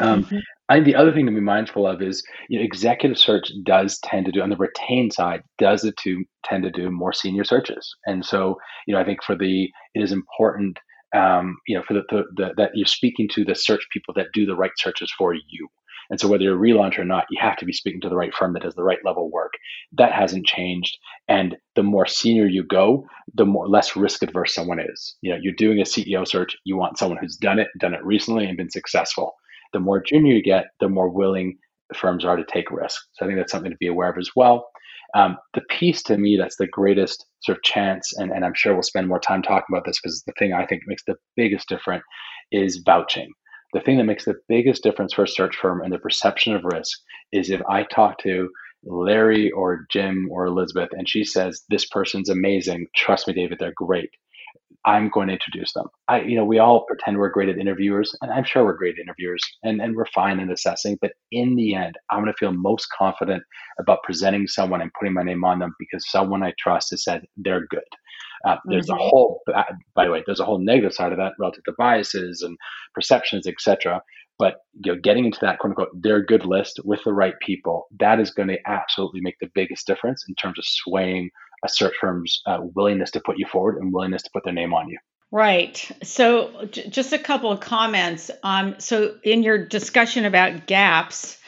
Um, 0.00 0.24
mm-hmm. 0.24 0.38
I 0.68 0.74
think 0.74 0.86
the 0.86 0.96
other 0.96 1.12
thing 1.12 1.26
to 1.26 1.32
be 1.32 1.40
mindful 1.40 1.86
of 1.86 2.02
is 2.02 2.24
you 2.48 2.58
know, 2.58 2.64
executive 2.64 3.18
search 3.18 3.52
does 3.62 3.98
tend 4.00 4.26
to 4.26 4.32
do 4.32 4.40
on 4.40 4.50
the 4.50 4.56
retained 4.56 5.12
side 5.12 5.42
does 5.58 5.84
it 5.84 5.96
to 5.98 6.24
tend 6.44 6.64
to 6.64 6.70
do 6.70 6.90
more 6.90 7.12
senior 7.12 7.44
searches, 7.44 7.94
and 8.06 8.24
so 8.24 8.56
you 8.86 8.94
know 8.94 9.00
I 9.00 9.04
think 9.04 9.22
for 9.22 9.36
the 9.36 9.70
it 9.94 10.02
is 10.02 10.12
important 10.12 10.78
um, 11.14 11.56
you 11.66 11.76
know 11.76 11.84
for 11.86 11.94
the, 11.94 12.02
the, 12.10 12.24
the 12.34 12.54
that 12.56 12.70
you're 12.74 12.86
speaking 12.86 13.28
to 13.34 13.44
the 13.44 13.54
search 13.54 13.86
people 13.92 14.14
that 14.14 14.32
do 14.32 14.46
the 14.46 14.56
right 14.56 14.72
searches 14.76 15.12
for 15.16 15.34
you. 15.34 15.68
And 16.08 16.20
so 16.20 16.28
whether 16.28 16.44
you're 16.44 16.56
a 16.56 16.58
relaunch 16.58 16.98
or 16.98 17.04
not, 17.04 17.24
you 17.30 17.38
have 17.40 17.56
to 17.56 17.64
be 17.64 17.72
speaking 17.72 18.00
to 18.02 18.08
the 18.08 18.16
right 18.16 18.32
firm 18.32 18.52
that 18.52 18.62
does 18.62 18.74
the 18.74 18.84
right 18.84 18.98
level 19.04 19.28
work. 19.30 19.54
That 19.92 20.12
hasn't 20.12 20.46
changed. 20.46 20.96
And 21.28 21.56
the 21.74 21.82
more 21.82 22.06
senior 22.06 22.46
you 22.46 22.62
go, 22.62 23.06
the 23.34 23.44
more 23.44 23.68
less 23.68 23.96
risk 23.96 24.22
adverse 24.22 24.54
someone 24.54 24.78
is. 24.78 25.16
You 25.20 25.32
know, 25.32 25.38
you're 25.40 25.54
doing 25.54 25.80
a 25.80 25.82
CEO 25.82 26.26
search, 26.26 26.56
you 26.64 26.76
want 26.76 26.98
someone 26.98 27.18
who's 27.20 27.36
done 27.36 27.58
it, 27.58 27.68
done 27.78 27.94
it 27.94 28.04
recently 28.04 28.46
and 28.46 28.56
been 28.56 28.70
successful. 28.70 29.34
The 29.72 29.80
more 29.80 30.02
junior 30.02 30.34
you 30.34 30.42
get, 30.42 30.66
the 30.80 30.88
more 30.88 31.08
willing 31.08 31.58
firms 31.94 32.24
are 32.24 32.36
to 32.36 32.44
take 32.44 32.70
risks. 32.70 33.06
So 33.14 33.24
I 33.24 33.28
think 33.28 33.38
that's 33.38 33.52
something 33.52 33.70
to 33.70 33.76
be 33.78 33.88
aware 33.88 34.10
of 34.10 34.18
as 34.18 34.30
well. 34.36 34.68
Um, 35.14 35.36
the 35.54 35.62
piece 35.70 36.02
to 36.04 36.18
me 36.18 36.36
that's 36.36 36.56
the 36.56 36.66
greatest 36.66 37.24
sort 37.42 37.58
of 37.58 37.62
chance, 37.62 38.12
and, 38.16 38.32
and 38.32 38.44
I'm 38.44 38.54
sure 38.54 38.74
we'll 38.74 38.82
spend 38.82 39.08
more 39.08 39.20
time 39.20 39.42
talking 39.42 39.66
about 39.72 39.84
this 39.86 40.00
because 40.02 40.22
the 40.26 40.32
thing 40.38 40.52
I 40.52 40.66
think 40.66 40.82
makes 40.86 41.04
the 41.06 41.14
biggest 41.36 41.68
difference 41.68 42.04
is 42.50 42.82
vouching 42.84 43.30
the 43.72 43.80
thing 43.80 43.98
that 43.98 44.04
makes 44.04 44.24
the 44.24 44.36
biggest 44.48 44.82
difference 44.82 45.12
for 45.12 45.24
a 45.24 45.28
search 45.28 45.56
firm 45.56 45.82
and 45.82 45.92
the 45.92 45.98
perception 45.98 46.54
of 46.54 46.64
risk 46.64 46.98
is 47.32 47.50
if 47.50 47.60
I 47.68 47.82
talk 47.84 48.18
to 48.22 48.48
Larry 48.84 49.50
or 49.50 49.86
Jim 49.90 50.28
or 50.30 50.46
Elizabeth 50.46 50.90
and 50.92 51.08
she 51.08 51.24
says, 51.24 51.62
This 51.68 51.86
person's 51.86 52.30
amazing, 52.30 52.86
trust 52.94 53.26
me, 53.28 53.34
David, 53.34 53.58
they're 53.58 53.72
great. 53.76 54.10
I'm 54.86 55.08
going 55.08 55.26
to 55.26 55.34
introduce 55.34 55.72
them. 55.72 55.86
I, 56.08 56.20
you 56.20 56.36
know, 56.36 56.44
we 56.44 56.60
all 56.60 56.86
pretend 56.86 57.18
we're 57.18 57.30
great 57.30 57.48
at 57.48 57.58
interviewers, 57.58 58.14
and 58.22 58.32
I'm 58.32 58.44
sure 58.44 58.64
we're 58.64 58.76
great 58.76 58.98
interviewers, 58.98 59.42
and, 59.64 59.82
and 59.82 59.96
we're 59.96 60.06
fine 60.14 60.38
in 60.38 60.50
assessing. 60.50 60.96
But 61.00 61.12
in 61.32 61.56
the 61.56 61.74
end, 61.74 61.96
I'm 62.10 62.20
going 62.20 62.32
to 62.32 62.38
feel 62.38 62.52
most 62.52 62.86
confident 62.96 63.42
about 63.80 64.04
presenting 64.04 64.46
someone 64.46 64.80
and 64.80 64.92
putting 64.98 65.12
my 65.12 65.24
name 65.24 65.44
on 65.44 65.58
them 65.58 65.74
because 65.80 66.08
someone 66.08 66.44
I 66.44 66.52
trust 66.58 66.90
has 66.90 67.02
said 67.02 67.22
they're 67.36 67.66
good. 67.66 67.80
Uh, 68.46 68.56
there's 68.66 68.86
mm-hmm. 68.86 69.00
a 69.00 69.08
whole, 69.08 69.42
by 69.94 70.04
the 70.04 70.10
way, 70.10 70.22
there's 70.24 70.40
a 70.40 70.44
whole 70.44 70.58
negative 70.58 70.94
side 70.94 71.10
of 71.10 71.18
that 71.18 71.32
relative 71.38 71.64
to 71.64 71.72
biases 71.76 72.42
and 72.42 72.56
perceptions, 72.94 73.46
etc. 73.46 74.00
But 74.38 74.56
you 74.84 74.92
know, 74.92 75.00
getting 75.00 75.24
into 75.24 75.38
that 75.40 75.58
quote 75.58 75.70
unquote 75.70 75.88
"they're 76.00 76.22
good 76.22 76.44
list 76.44 76.78
with 76.84 77.00
the 77.04 77.12
right 77.12 77.34
people, 77.44 77.86
that 77.98 78.20
is 78.20 78.30
going 78.30 78.48
to 78.48 78.58
absolutely 78.66 79.20
make 79.20 79.36
the 79.40 79.50
biggest 79.54 79.86
difference 79.86 80.24
in 80.28 80.34
terms 80.34 80.58
of 80.58 80.64
swaying 80.64 81.30
a 81.64 81.68
search 81.68 81.94
firm's 82.00 82.40
uh, 82.46 82.58
willingness 82.74 83.10
to 83.12 83.20
put 83.20 83.38
you 83.38 83.46
forward 83.46 83.76
and 83.76 83.92
willingness 83.92 84.22
to 84.22 84.30
put 84.32 84.44
their 84.44 84.52
name 84.52 84.74
on 84.74 84.88
you. 84.88 84.98
Right. 85.32 85.90
So, 86.02 86.66
j- 86.70 86.88
just 86.88 87.12
a 87.12 87.18
couple 87.18 87.50
of 87.50 87.60
comments. 87.60 88.30
Um, 88.42 88.76
so, 88.78 89.16
in 89.22 89.42
your 89.42 89.66
discussion 89.66 90.24
about 90.24 90.66
gaps, 90.66 91.38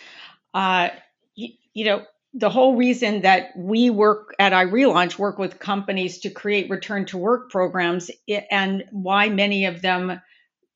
uh, 0.53 0.89
you, 1.35 1.51
you 1.75 1.85
know, 1.85 2.05
the 2.35 2.51
whole 2.51 2.77
reason 2.77 3.23
that 3.23 3.57
we 3.57 3.91
work 3.91 4.35
at 4.39 4.53
iRelaunch 4.53 5.19
work 5.19 5.39
with 5.39 5.59
companies 5.59 6.21
to 6.21 6.31
create 6.31 6.71
return 6.71 7.07
to 7.07 7.19
work 7.19 7.51
programs 7.51 8.11
and 8.51 8.85
why 8.91 9.29
many 9.29 9.65
of 9.65 9.81
them 9.81 10.21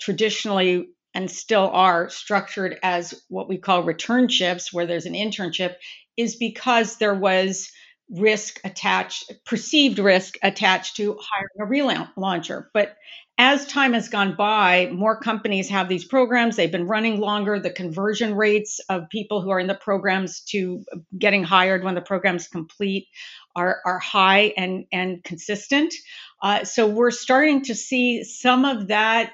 traditionally 0.00 0.88
and 1.14 1.30
still 1.30 1.68
are 1.70 2.08
structured 2.08 2.78
as 2.82 3.22
what 3.28 3.48
we 3.48 3.58
call 3.58 3.84
returnships 3.84 4.72
where 4.72 4.86
there's 4.86 5.06
an 5.06 5.12
internship 5.12 5.74
is 6.16 6.36
because 6.36 6.96
there 6.96 7.14
was 7.14 7.70
risk 8.10 8.60
attached 8.64 9.32
perceived 9.46 9.98
risk 9.98 10.36
attached 10.42 10.96
to 10.96 11.18
hiring 11.20 11.60
a 11.60 12.18
relauncher 12.18 12.66
but 12.74 12.96
as 13.38 13.66
time 13.66 13.94
has 13.94 14.08
gone 14.08 14.36
by, 14.36 14.90
more 14.92 15.18
companies 15.18 15.68
have 15.70 15.88
these 15.88 16.04
programs. 16.04 16.54
They've 16.54 16.70
been 16.70 16.86
running 16.86 17.18
longer. 17.18 17.58
The 17.58 17.70
conversion 17.70 18.34
rates 18.34 18.78
of 18.88 19.08
people 19.08 19.40
who 19.40 19.50
are 19.50 19.58
in 19.58 19.66
the 19.66 19.74
programs 19.74 20.42
to 20.50 20.84
getting 21.18 21.42
hired 21.42 21.82
when 21.82 21.94
the 21.94 22.02
program's 22.02 22.46
complete 22.46 23.08
are, 23.56 23.80
are 23.86 23.98
high 23.98 24.52
and, 24.56 24.84
and 24.92 25.24
consistent. 25.24 25.94
Uh, 26.42 26.64
so 26.64 26.86
we're 26.86 27.10
starting 27.10 27.62
to 27.62 27.74
see 27.74 28.22
some 28.22 28.64
of 28.64 28.88
that, 28.88 29.32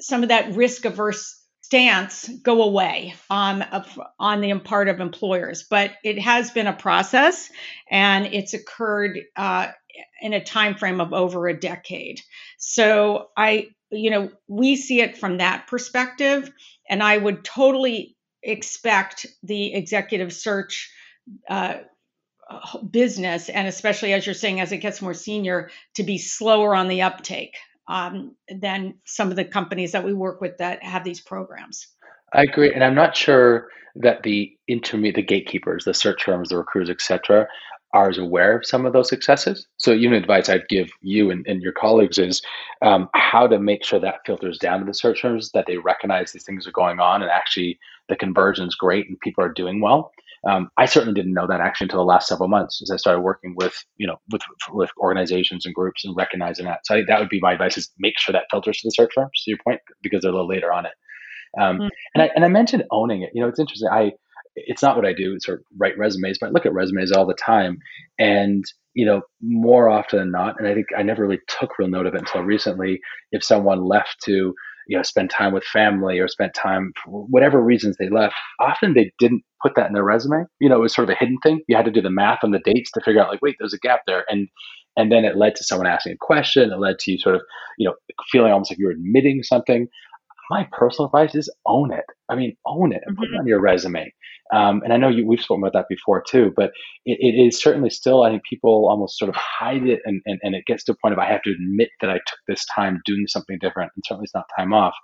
some 0.00 0.22
of 0.22 0.30
that 0.30 0.54
risk 0.54 0.86
averse 0.86 1.39
stance 1.70 2.28
go 2.42 2.62
away 2.64 3.14
on 3.30 3.64
on 4.18 4.40
the 4.40 4.58
part 4.58 4.88
of 4.88 4.98
employers, 4.98 5.62
but 5.62 5.92
it 6.02 6.18
has 6.18 6.50
been 6.50 6.66
a 6.66 6.72
process, 6.72 7.48
and 7.88 8.26
it's 8.26 8.54
occurred 8.54 9.20
uh, 9.36 9.68
in 10.20 10.32
a 10.32 10.42
time 10.42 10.74
frame 10.74 11.00
of 11.00 11.12
over 11.12 11.46
a 11.46 11.58
decade. 11.58 12.20
So 12.58 13.28
I, 13.36 13.68
you 13.92 14.10
know, 14.10 14.30
we 14.48 14.74
see 14.74 15.00
it 15.00 15.16
from 15.16 15.38
that 15.38 15.68
perspective, 15.68 16.50
and 16.88 17.04
I 17.04 17.16
would 17.16 17.44
totally 17.44 18.16
expect 18.42 19.26
the 19.44 19.72
executive 19.72 20.32
search. 20.32 20.92
Uh, 21.48 21.76
business 22.90 23.48
and 23.48 23.68
especially 23.68 24.12
as 24.12 24.26
you're 24.26 24.34
saying 24.34 24.60
as 24.60 24.72
it 24.72 24.78
gets 24.78 25.00
more 25.00 25.14
senior 25.14 25.70
to 25.94 26.02
be 26.02 26.18
slower 26.18 26.74
on 26.74 26.88
the 26.88 27.02
uptake 27.02 27.54
um, 27.90 28.36
than 28.48 28.94
some 29.04 29.30
of 29.30 29.36
the 29.36 29.44
companies 29.44 29.92
that 29.92 30.04
we 30.04 30.14
work 30.14 30.40
with 30.40 30.58
that 30.58 30.82
have 30.82 31.02
these 31.04 31.20
programs. 31.20 31.88
I 32.32 32.44
agree, 32.44 32.72
and 32.72 32.84
I'm 32.84 32.94
not 32.94 33.16
sure 33.16 33.68
that 33.96 34.22
the 34.22 34.56
intermediate, 34.68 35.16
the 35.16 35.22
gatekeepers, 35.22 35.84
the 35.84 35.92
search 35.92 36.22
firms, 36.22 36.50
the 36.50 36.56
recruiters, 36.56 36.88
etc., 36.88 37.48
are 37.92 38.08
as 38.08 38.18
aware 38.18 38.56
of 38.56 38.64
some 38.64 38.86
of 38.86 38.92
those 38.92 39.08
successes. 39.08 39.66
So, 39.76 39.92
even 39.92 40.14
advice 40.14 40.48
I'd 40.48 40.68
give 40.68 40.90
you 41.02 41.32
and, 41.32 41.44
and 41.48 41.60
your 41.60 41.72
colleagues 41.72 42.18
is 42.18 42.40
um, 42.82 43.08
how 43.14 43.48
to 43.48 43.58
make 43.58 43.84
sure 43.84 43.98
that 43.98 44.20
filters 44.24 44.58
down 44.58 44.78
to 44.78 44.86
the 44.86 44.94
search 44.94 45.22
firms, 45.22 45.50
that 45.54 45.66
they 45.66 45.78
recognize 45.78 46.30
these 46.30 46.44
things 46.44 46.68
are 46.68 46.72
going 46.72 47.00
on, 47.00 47.22
and 47.22 47.30
actually 47.32 47.80
the 48.08 48.14
conversion 48.14 48.68
is 48.68 48.76
great 48.76 49.08
and 49.08 49.18
people 49.18 49.42
are 49.42 49.52
doing 49.52 49.80
well. 49.80 50.12
Um, 50.48 50.70
I 50.78 50.86
certainly 50.86 51.14
didn't 51.14 51.34
know 51.34 51.46
that 51.46 51.60
actually 51.60 51.86
until 51.86 51.98
the 51.98 52.04
last 52.04 52.28
several 52.28 52.48
months 52.48 52.80
as 52.82 52.90
I 52.90 52.96
started 52.96 53.20
working 53.20 53.54
with, 53.56 53.74
you 53.98 54.06
know, 54.06 54.16
with, 54.32 54.42
with 54.70 54.90
organizations 54.98 55.66
and 55.66 55.74
groups 55.74 56.04
and 56.04 56.16
recognizing 56.16 56.64
that. 56.64 56.80
So 56.84 56.94
I 56.94 56.98
think 56.98 57.08
that 57.08 57.20
would 57.20 57.28
be 57.28 57.40
my 57.40 57.52
advice 57.52 57.76
is 57.76 57.90
make 57.98 58.14
sure 58.18 58.32
that 58.32 58.46
filters 58.50 58.78
to 58.78 58.86
the 58.86 58.92
search 58.92 59.12
firms 59.14 59.42
to 59.44 59.50
your 59.50 59.58
point, 59.62 59.80
because 60.02 60.22
they're 60.22 60.30
a 60.30 60.34
little 60.34 60.48
later 60.48 60.72
on 60.72 60.86
it. 60.86 60.92
Um, 61.60 61.76
mm-hmm. 61.76 61.88
and 62.14 62.22
I, 62.22 62.30
and 62.34 62.44
I 62.44 62.48
mentioned 62.48 62.84
owning 62.90 63.22
it, 63.22 63.30
you 63.34 63.42
know, 63.42 63.48
it's 63.48 63.60
interesting. 63.60 63.90
I, 63.92 64.12
it's 64.56 64.82
not 64.82 64.96
what 64.96 65.06
I 65.06 65.12
do, 65.12 65.36
sort 65.40 65.58
of 65.58 65.64
write 65.76 65.98
resumes, 65.98 66.38
but 66.40 66.48
I 66.48 66.50
look 66.52 66.66
at 66.66 66.72
resumes 66.72 67.12
all 67.12 67.26
the 67.26 67.34
time 67.34 67.78
and, 68.18 68.64
you 68.94 69.06
know, 69.06 69.22
more 69.42 69.88
often 69.88 70.18
than 70.18 70.30
not, 70.32 70.58
and 70.58 70.66
I 70.66 70.74
think 70.74 70.86
I 70.96 71.02
never 71.02 71.22
really 71.22 71.40
took 71.46 71.78
real 71.78 71.88
note 71.88 72.06
of 72.06 72.14
it 72.14 72.20
until 72.20 72.42
recently, 72.42 73.00
if 73.30 73.44
someone 73.44 73.84
left 73.84 74.16
to, 74.24 74.54
you 74.90 74.96
know 74.96 75.02
spend 75.02 75.30
time 75.30 75.54
with 75.54 75.64
family 75.64 76.18
or 76.18 76.28
spent 76.28 76.52
time 76.52 76.92
for 77.02 77.24
whatever 77.28 77.62
reasons 77.62 77.96
they 77.96 78.08
left 78.08 78.34
often 78.58 78.92
they 78.92 79.12
didn't 79.18 79.42
put 79.62 79.74
that 79.76 79.86
in 79.86 79.92
their 79.92 80.04
resume. 80.04 80.44
You 80.58 80.68
know 80.68 80.76
it 80.76 80.82
was 80.82 80.94
sort 80.94 81.08
of 81.08 81.14
a 81.14 81.18
hidden 81.18 81.38
thing. 81.42 81.60
You 81.68 81.76
had 81.76 81.84
to 81.84 81.90
do 81.90 82.02
the 82.02 82.10
math 82.10 82.40
on 82.42 82.50
the 82.50 82.60
dates 82.64 82.90
to 82.92 83.00
figure 83.00 83.22
out 83.22 83.30
like 83.30 83.42
wait 83.42 83.56
there's 83.58 83.74
a 83.74 83.78
gap 83.78 84.00
there. 84.06 84.24
And 84.28 84.48
and 84.96 85.12
then 85.12 85.24
it 85.24 85.36
led 85.36 85.54
to 85.54 85.64
someone 85.64 85.86
asking 85.86 86.14
a 86.14 86.16
question. 86.20 86.72
It 86.72 86.78
led 86.78 86.98
to 87.00 87.12
you 87.12 87.18
sort 87.18 87.36
of 87.36 87.42
you 87.78 87.88
know 87.88 87.94
feeling 88.30 88.52
almost 88.52 88.70
like 88.70 88.78
you're 88.78 88.90
admitting 88.90 89.42
something 89.42 89.88
my 90.50 90.68
personal 90.72 91.06
advice 91.06 91.34
is 91.34 91.50
own 91.64 91.92
it. 91.92 92.04
I 92.28 92.34
mean, 92.34 92.56
own 92.66 92.92
it 92.92 93.02
and 93.06 93.16
put 93.16 93.28
it 93.28 93.30
mm-hmm. 93.30 93.40
on 93.40 93.46
your 93.46 93.60
resume. 93.60 94.12
Um, 94.52 94.82
and 94.82 94.92
I 94.92 94.96
know 94.96 95.08
you, 95.08 95.26
we've 95.26 95.40
spoken 95.40 95.62
about 95.62 95.74
that 95.74 95.86
before 95.88 96.22
too, 96.28 96.52
but 96.56 96.72
it, 97.06 97.18
it 97.20 97.40
is 97.40 97.62
certainly 97.62 97.88
still, 97.88 98.24
I 98.24 98.30
think 98.30 98.42
people 98.48 98.88
almost 98.90 99.16
sort 99.16 99.28
of 99.28 99.36
hide 99.36 99.86
it 99.86 100.00
and, 100.04 100.20
and, 100.26 100.40
and 100.42 100.56
it 100.56 100.66
gets 100.66 100.82
to 100.84 100.92
a 100.92 100.96
point 101.00 101.12
of 101.12 101.20
I 101.20 101.30
have 101.30 101.42
to 101.42 101.52
admit 101.52 101.90
that 102.00 102.10
I 102.10 102.14
took 102.14 102.38
this 102.48 102.66
time 102.74 103.00
doing 103.04 103.26
something 103.28 103.58
different 103.60 103.92
and 103.94 104.02
certainly 104.04 104.24
it's 104.24 104.34
not 104.34 104.46
time 104.58 104.72
off 104.72 104.94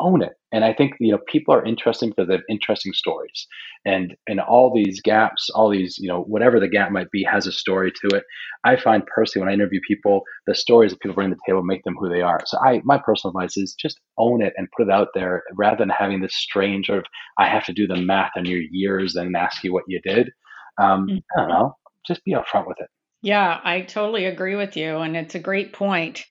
own 0.00 0.22
it. 0.22 0.32
And 0.52 0.64
I 0.64 0.72
think 0.72 0.94
you 0.98 1.12
know 1.12 1.18
people 1.28 1.54
are 1.54 1.64
interesting 1.64 2.10
because 2.10 2.26
they 2.26 2.34
have 2.34 2.42
interesting 2.48 2.92
stories, 2.92 3.46
and 3.84 4.16
and 4.26 4.40
all 4.40 4.72
these 4.74 5.00
gaps, 5.00 5.48
all 5.54 5.70
these 5.70 5.96
you 5.98 6.08
know 6.08 6.22
whatever 6.22 6.58
the 6.58 6.68
gap 6.68 6.90
might 6.90 7.10
be, 7.12 7.22
has 7.22 7.46
a 7.46 7.52
story 7.52 7.92
to 7.92 8.16
it. 8.16 8.24
I 8.64 8.76
find 8.76 9.06
personally 9.06 9.44
when 9.44 9.52
I 9.52 9.54
interview 9.54 9.80
people, 9.86 10.22
the 10.46 10.54
stories 10.54 10.90
that 10.90 11.00
people 11.00 11.14
bring 11.14 11.30
to 11.30 11.36
the 11.36 11.40
table 11.46 11.62
make 11.62 11.84
them 11.84 11.96
who 11.98 12.08
they 12.08 12.22
are. 12.22 12.40
So 12.46 12.58
I 12.58 12.80
my 12.84 12.98
personal 12.98 13.30
advice 13.36 13.56
is 13.56 13.74
just 13.80 14.00
own 14.18 14.42
it 14.42 14.52
and 14.56 14.68
put 14.76 14.88
it 14.88 14.92
out 14.92 15.08
there 15.14 15.44
rather 15.54 15.76
than 15.76 15.90
having 15.90 16.20
this 16.20 16.34
strange 16.34 16.86
sort 16.86 16.98
of 16.98 17.04
I 17.38 17.46
have 17.46 17.64
to 17.66 17.72
do 17.72 17.86
the 17.86 17.96
math 17.96 18.32
on 18.36 18.44
your 18.44 18.60
years 18.60 19.14
and 19.14 19.36
ask 19.36 19.62
you 19.62 19.72
what 19.72 19.84
you 19.86 20.00
did. 20.02 20.30
Um, 20.78 21.06
mm-hmm. 21.06 21.18
I 21.38 21.40
don't 21.42 21.48
know. 21.48 21.76
Just 22.06 22.24
be 22.24 22.32
upfront 22.32 22.66
with 22.66 22.80
it. 22.80 22.88
Yeah, 23.22 23.60
I 23.62 23.82
totally 23.82 24.24
agree 24.24 24.56
with 24.56 24.76
you, 24.76 24.96
and 24.98 25.16
it's 25.16 25.34
a 25.34 25.38
great 25.40 25.72
point. 25.74 26.24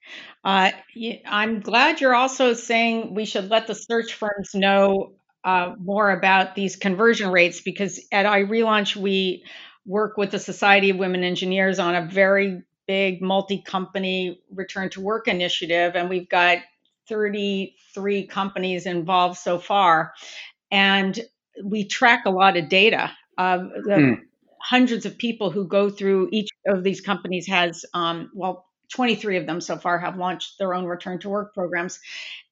Uh, 0.43 0.71
I'm 1.25 1.59
glad 1.59 2.01
you're 2.01 2.15
also 2.15 2.53
saying 2.53 3.13
we 3.13 3.25
should 3.25 3.49
let 3.49 3.67
the 3.67 3.75
search 3.75 4.13
firms 4.13 4.55
know 4.55 5.13
uh, 5.43 5.75
more 5.79 6.09
about 6.09 6.55
these 6.55 6.75
conversion 6.75 7.29
rates 7.31 7.61
because 7.61 7.99
at 8.11 8.25
iRelaunch 8.25 8.95
we 8.95 9.43
work 9.85 10.17
with 10.17 10.31
the 10.31 10.39
Society 10.39 10.89
of 10.89 10.97
Women 10.97 11.23
Engineers 11.23 11.77
on 11.77 11.95
a 11.95 12.07
very 12.07 12.63
big 12.87 13.21
multi-company 13.21 14.41
return 14.51 14.89
to 14.91 15.01
work 15.01 15.27
initiative, 15.27 15.95
and 15.95 16.09
we've 16.09 16.29
got 16.29 16.57
33 17.07 18.25
companies 18.25 18.87
involved 18.87 19.37
so 19.37 19.59
far, 19.59 20.13
and 20.71 21.19
we 21.63 21.85
track 21.85 22.25
a 22.25 22.31
lot 22.31 22.57
of 22.57 22.67
data. 22.69 23.11
Uh, 23.37 23.57
the, 23.85 23.91
mm 23.95 24.19
hundreds 24.61 25.05
of 25.05 25.17
people 25.17 25.51
who 25.51 25.67
go 25.67 25.89
through 25.89 26.29
each 26.31 26.49
of 26.67 26.83
these 26.83 27.01
companies 27.01 27.47
has 27.47 27.85
um, 27.93 28.29
well 28.33 28.65
23 28.93 29.37
of 29.37 29.45
them 29.45 29.61
so 29.61 29.77
far 29.77 29.99
have 29.99 30.17
launched 30.17 30.57
their 30.57 30.73
own 30.73 30.85
return 30.85 31.19
to 31.19 31.29
work 31.29 31.53
programs 31.53 31.99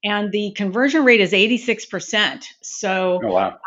and 0.04 0.32
the 0.32 0.52
conversion 0.56 1.04
rate 1.04 1.20
is 1.20 1.32
86% 1.32 2.44
so 2.62 3.20
oh, 3.24 3.28
wow. 3.34 3.60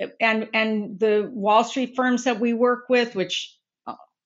uh, 0.00 0.06
and 0.20 0.48
and 0.54 1.00
the 1.00 1.28
wall 1.32 1.64
street 1.64 1.94
firms 1.96 2.24
that 2.24 2.38
we 2.38 2.52
work 2.52 2.88
with 2.88 3.14
which 3.14 3.56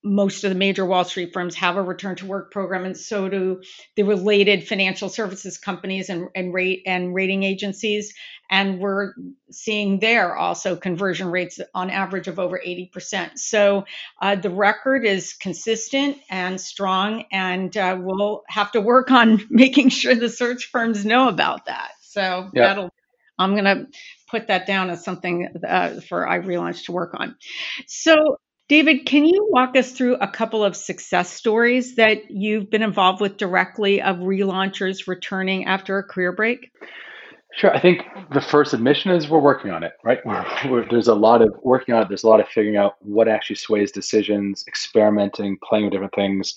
most 0.07 0.45
of 0.45 0.51
the 0.51 0.57
major 0.57 0.87
Wall 0.87 1.05
Street 1.05 1.33
firms 1.33 1.55
have 1.57 1.77
a 1.77 1.83
return 1.83 2.17
to 2.17 2.27
work 2.27 2.53
program, 2.53 2.85
and 2.85 2.97
so 2.97 3.29
do 3.29 3.63
the 3.97 4.05
related 4.05 4.67
financial 4.67 5.09
services 5.09 5.59
companies 5.59 6.09
and, 6.09 6.29
and 6.35 6.55
rate 6.55 6.83
and 6.87 7.15
rating 7.15 7.43
agencies. 7.43 8.15
And 8.49 8.79
we're 8.79 9.15
seeing 9.51 9.99
there 9.99 10.37
also 10.37 10.77
conversion 10.77 11.31
rates 11.31 11.61
on 11.75 11.91
average 11.91 12.29
of 12.29 12.39
over 12.39 12.61
80%. 12.65 13.39
So 13.39 13.85
uh, 14.23 14.37
the 14.37 14.51
record 14.51 15.05
is 15.05 15.33
consistent 15.33 16.19
and 16.31 16.61
strong, 16.61 17.25
and 17.33 17.77
uh, 17.77 17.99
we'll 18.01 18.45
have 18.49 18.73
to 18.73 18.81
work 18.81 19.11
on 19.11 19.43
making 19.51 19.89
sure 19.89 20.15
the 20.15 20.29
search 20.29 20.71
firms 20.71 21.05
know 21.05 21.29
about 21.29 21.67
that. 21.67 21.91
So 22.01 22.51
yeah. 22.55 22.69
that'll 22.69 22.91
I'm 23.39 23.53
going 23.53 23.65
to 23.65 23.87
put 24.31 24.47
that 24.49 24.67
down 24.67 24.91
as 24.91 25.05
something 25.05 25.49
uh, 25.67 26.01
for 26.01 26.25
iRelaunch 26.25 26.87
to 26.87 26.93
work 26.93 27.15
on. 27.15 27.37
So 27.87 28.39
David, 28.69 29.07
can 29.07 29.25
you 29.25 29.49
walk 29.51 29.77
us 29.77 29.93
through 29.93 30.17
a 30.17 30.27
couple 30.27 30.65
of 30.65 30.75
success 30.75 31.33
stories 31.33 31.95
that 31.97 32.31
you've 32.31 32.69
been 32.69 32.83
involved 32.83 33.21
with 33.21 33.37
directly 33.37 34.03
of 34.03 34.17
relaunchers 34.17 35.07
returning 35.07 35.67
after 35.67 35.99
a 35.99 36.03
career 36.03 36.33
break? 36.33 36.73
Sure. 37.57 37.73
I 37.73 37.81
think 37.81 38.03
the 38.35 38.41
first 38.41 38.75
admission 38.75 39.13
is 39.13 39.31
we're 39.31 39.39
working 39.39 39.71
on 39.71 39.83
it, 39.83 39.93
right? 40.05 40.19
We're, 40.27 40.45
we're, 40.69 40.89
there's 40.91 41.09
a 41.09 41.15
lot 41.15 41.41
of 41.41 41.55
working 41.63 41.95
on 41.95 42.03
it. 42.03 42.09
There's 42.09 42.25
a 42.25 42.29
lot 42.29 42.41
of 42.41 42.49
figuring 42.49 42.77
out 42.77 42.97
what 43.01 43.29
actually 43.29 43.57
sways 43.57 43.91
decisions, 43.91 44.63
experimenting, 44.69 45.57
playing 45.67 45.85
with 45.85 45.93
different 45.93 46.15
things. 46.15 46.55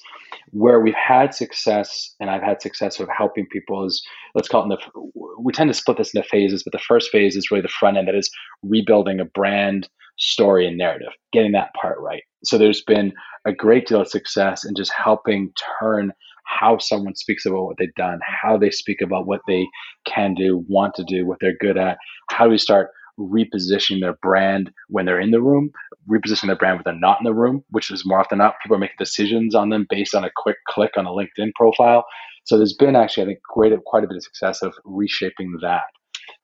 Where 0.52 0.82
we've 0.82 0.94
had 0.96 1.34
success, 1.34 2.16
and 2.20 2.30
I've 2.30 2.42
had 2.42 2.62
success 2.62 3.00
of 3.00 3.08
helping 3.16 3.46
people 3.46 3.86
is 3.86 4.06
let's 4.36 4.50
call 4.50 4.62
it 4.62 4.66
in 4.66 4.70
the. 4.72 5.22
We 5.40 5.54
tend 5.54 5.70
to 5.70 5.74
split 5.74 5.98
this 5.98 6.14
into 6.14 6.28
phases, 6.28 6.64
but 6.64 6.74
the 6.74 6.80
first 6.80 7.12
phase 7.12 7.38
is 7.38 7.50
really 7.50 7.62
the 7.62 7.70
front 7.70 7.96
end. 7.96 8.10
That 8.10 8.16
is 8.16 8.30
rebuilding 8.62 9.22
a 9.22 9.26
brand, 9.26 9.88
story 10.20 10.68
and 10.68 10.78
narrative, 10.78 11.14
getting 11.34 11.54
that 11.54 11.74
part 11.80 11.98
right. 12.00 12.24
So 12.44 12.58
there's 12.58 12.84
been 12.84 13.14
a 13.46 13.54
great 13.54 13.88
deal 13.88 14.02
of 14.02 14.08
success 14.08 14.66
in 14.66 14.76
just 14.76 14.92
helping 14.94 15.52
turn 15.80 16.12
how 16.46 16.78
someone 16.80 17.16
speaks 17.16 17.46
about 17.46 17.64
what 17.64 17.76
they've 17.78 17.94
done, 17.96 18.20
how 18.24 18.58
they 18.58 18.72
speak 18.72 19.02
about 19.02 19.28
what 19.28 19.42
they 19.48 19.66
can 20.06 20.34
do, 20.34 20.64
want 20.68 20.96
to 20.96 21.04
do, 21.08 21.26
what 21.26 21.38
they're 21.40 21.58
good 21.60 21.78
at. 21.78 21.98
How 22.30 22.46
do 22.46 22.52
we 22.52 22.58
start 22.58 22.90
repositioning 23.20 24.00
their 24.02 24.18
brand 24.22 24.72
when 24.88 25.06
they're 25.06 25.20
in 25.20 25.32
the 25.32 25.42
room, 25.42 25.70
repositioning 26.10 26.48
their 26.48 26.56
brand 26.56 26.78
when 26.78 26.84
they're 26.86 27.00
not 27.00 27.20
in 27.20 27.26
the 27.26 27.34
room, 27.34 27.64
which 27.70 27.92
is 27.92 28.04
more 28.06 28.20
often 28.20 28.38
not 28.38 28.56
people 28.64 28.76
are 28.76 28.80
making 28.80 28.96
decisions 28.98 29.54
on 29.54 29.70
them 29.70 29.86
based 29.90 30.16
on 30.16 30.24
a 30.24 30.32
quick 30.36 30.58
click 30.68 30.92
on 30.98 31.06
a 31.06 31.12
LinkedIn 31.12 31.52
profile. 31.56 32.04
So 32.46 32.58
there's 32.58 32.74
been 32.74 32.96
actually, 32.96 33.24
I 33.24 33.26
think, 33.28 33.40
great, 33.54 33.74
quite 33.86 34.04
a 34.04 34.08
bit 34.08 34.18
of 34.18 34.24
success 34.24 34.62
of 34.62 34.74
reshaping 34.86 35.58
that 35.62 35.84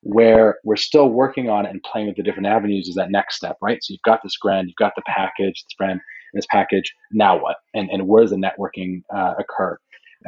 where 0.05 0.59
we're 0.63 0.75
still 0.75 1.09
working 1.09 1.49
on 1.49 1.65
it 1.65 1.71
and 1.71 1.81
playing 1.81 2.05
with 2.05 2.15
the 2.15 2.21
different 2.21 2.45
avenues 2.45 2.87
is 2.87 2.93
that 2.93 3.09
next 3.09 3.37
step, 3.37 3.57
right? 3.59 3.83
So 3.83 3.91
you've 3.91 4.03
got 4.03 4.21
this 4.21 4.37
brand, 4.39 4.67
you've 4.67 4.75
got 4.75 4.93
the 4.95 5.01
package, 5.07 5.63
this 5.63 5.73
brand, 5.79 5.99
this 6.35 6.45
package. 6.51 6.93
Now 7.11 7.41
what? 7.41 7.57
And 7.73 7.89
and 7.89 8.07
where 8.07 8.21
does 8.21 8.29
the 8.29 8.37
networking 8.37 9.01
uh, 9.13 9.33
occur? 9.39 9.79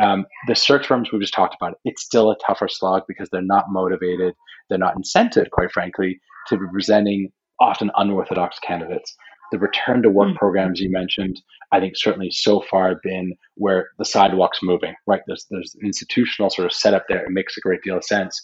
Um, 0.01 0.25
the 0.47 0.55
search 0.55 0.87
firms 0.87 1.11
we 1.11 1.19
just 1.19 1.33
talked 1.33 1.55
about, 1.59 1.79
it's 1.85 2.03
still 2.03 2.31
a 2.31 2.37
tougher 2.45 2.67
slog 2.67 3.03
because 3.07 3.29
they're 3.29 3.41
not 3.43 3.65
motivated, 3.69 4.33
they're 4.67 4.79
not 4.79 4.95
incented, 4.95 5.51
quite 5.51 5.71
frankly, 5.71 6.19
to 6.47 6.57
be 6.57 6.65
presenting 6.71 7.31
often 7.59 7.91
unorthodox 7.97 8.57
candidates. 8.59 9.15
The 9.51 9.59
return 9.59 10.01
to 10.01 10.09
work 10.09 10.29
mm-hmm. 10.29 10.37
programs 10.37 10.79
you 10.79 10.89
mentioned, 10.89 11.39
I 11.71 11.79
think 11.79 11.95
certainly 11.95 12.31
so 12.31 12.61
far 12.61 12.99
been 13.03 13.35
where 13.55 13.89
the 13.99 14.05
sidewalk's 14.05 14.59
moving, 14.63 14.95
right? 15.05 15.21
There's 15.27 15.45
there's 15.51 15.75
institutional 15.83 16.49
sort 16.49 16.65
of 16.65 16.73
setup 16.73 17.05
there. 17.07 17.23
It 17.23 17.31
makes 17.31 17.57
a 17.57 17.61
great 17.61 17.83
deal 17.83 17.97
of 17.97 18.03
sense. 18.03 18.41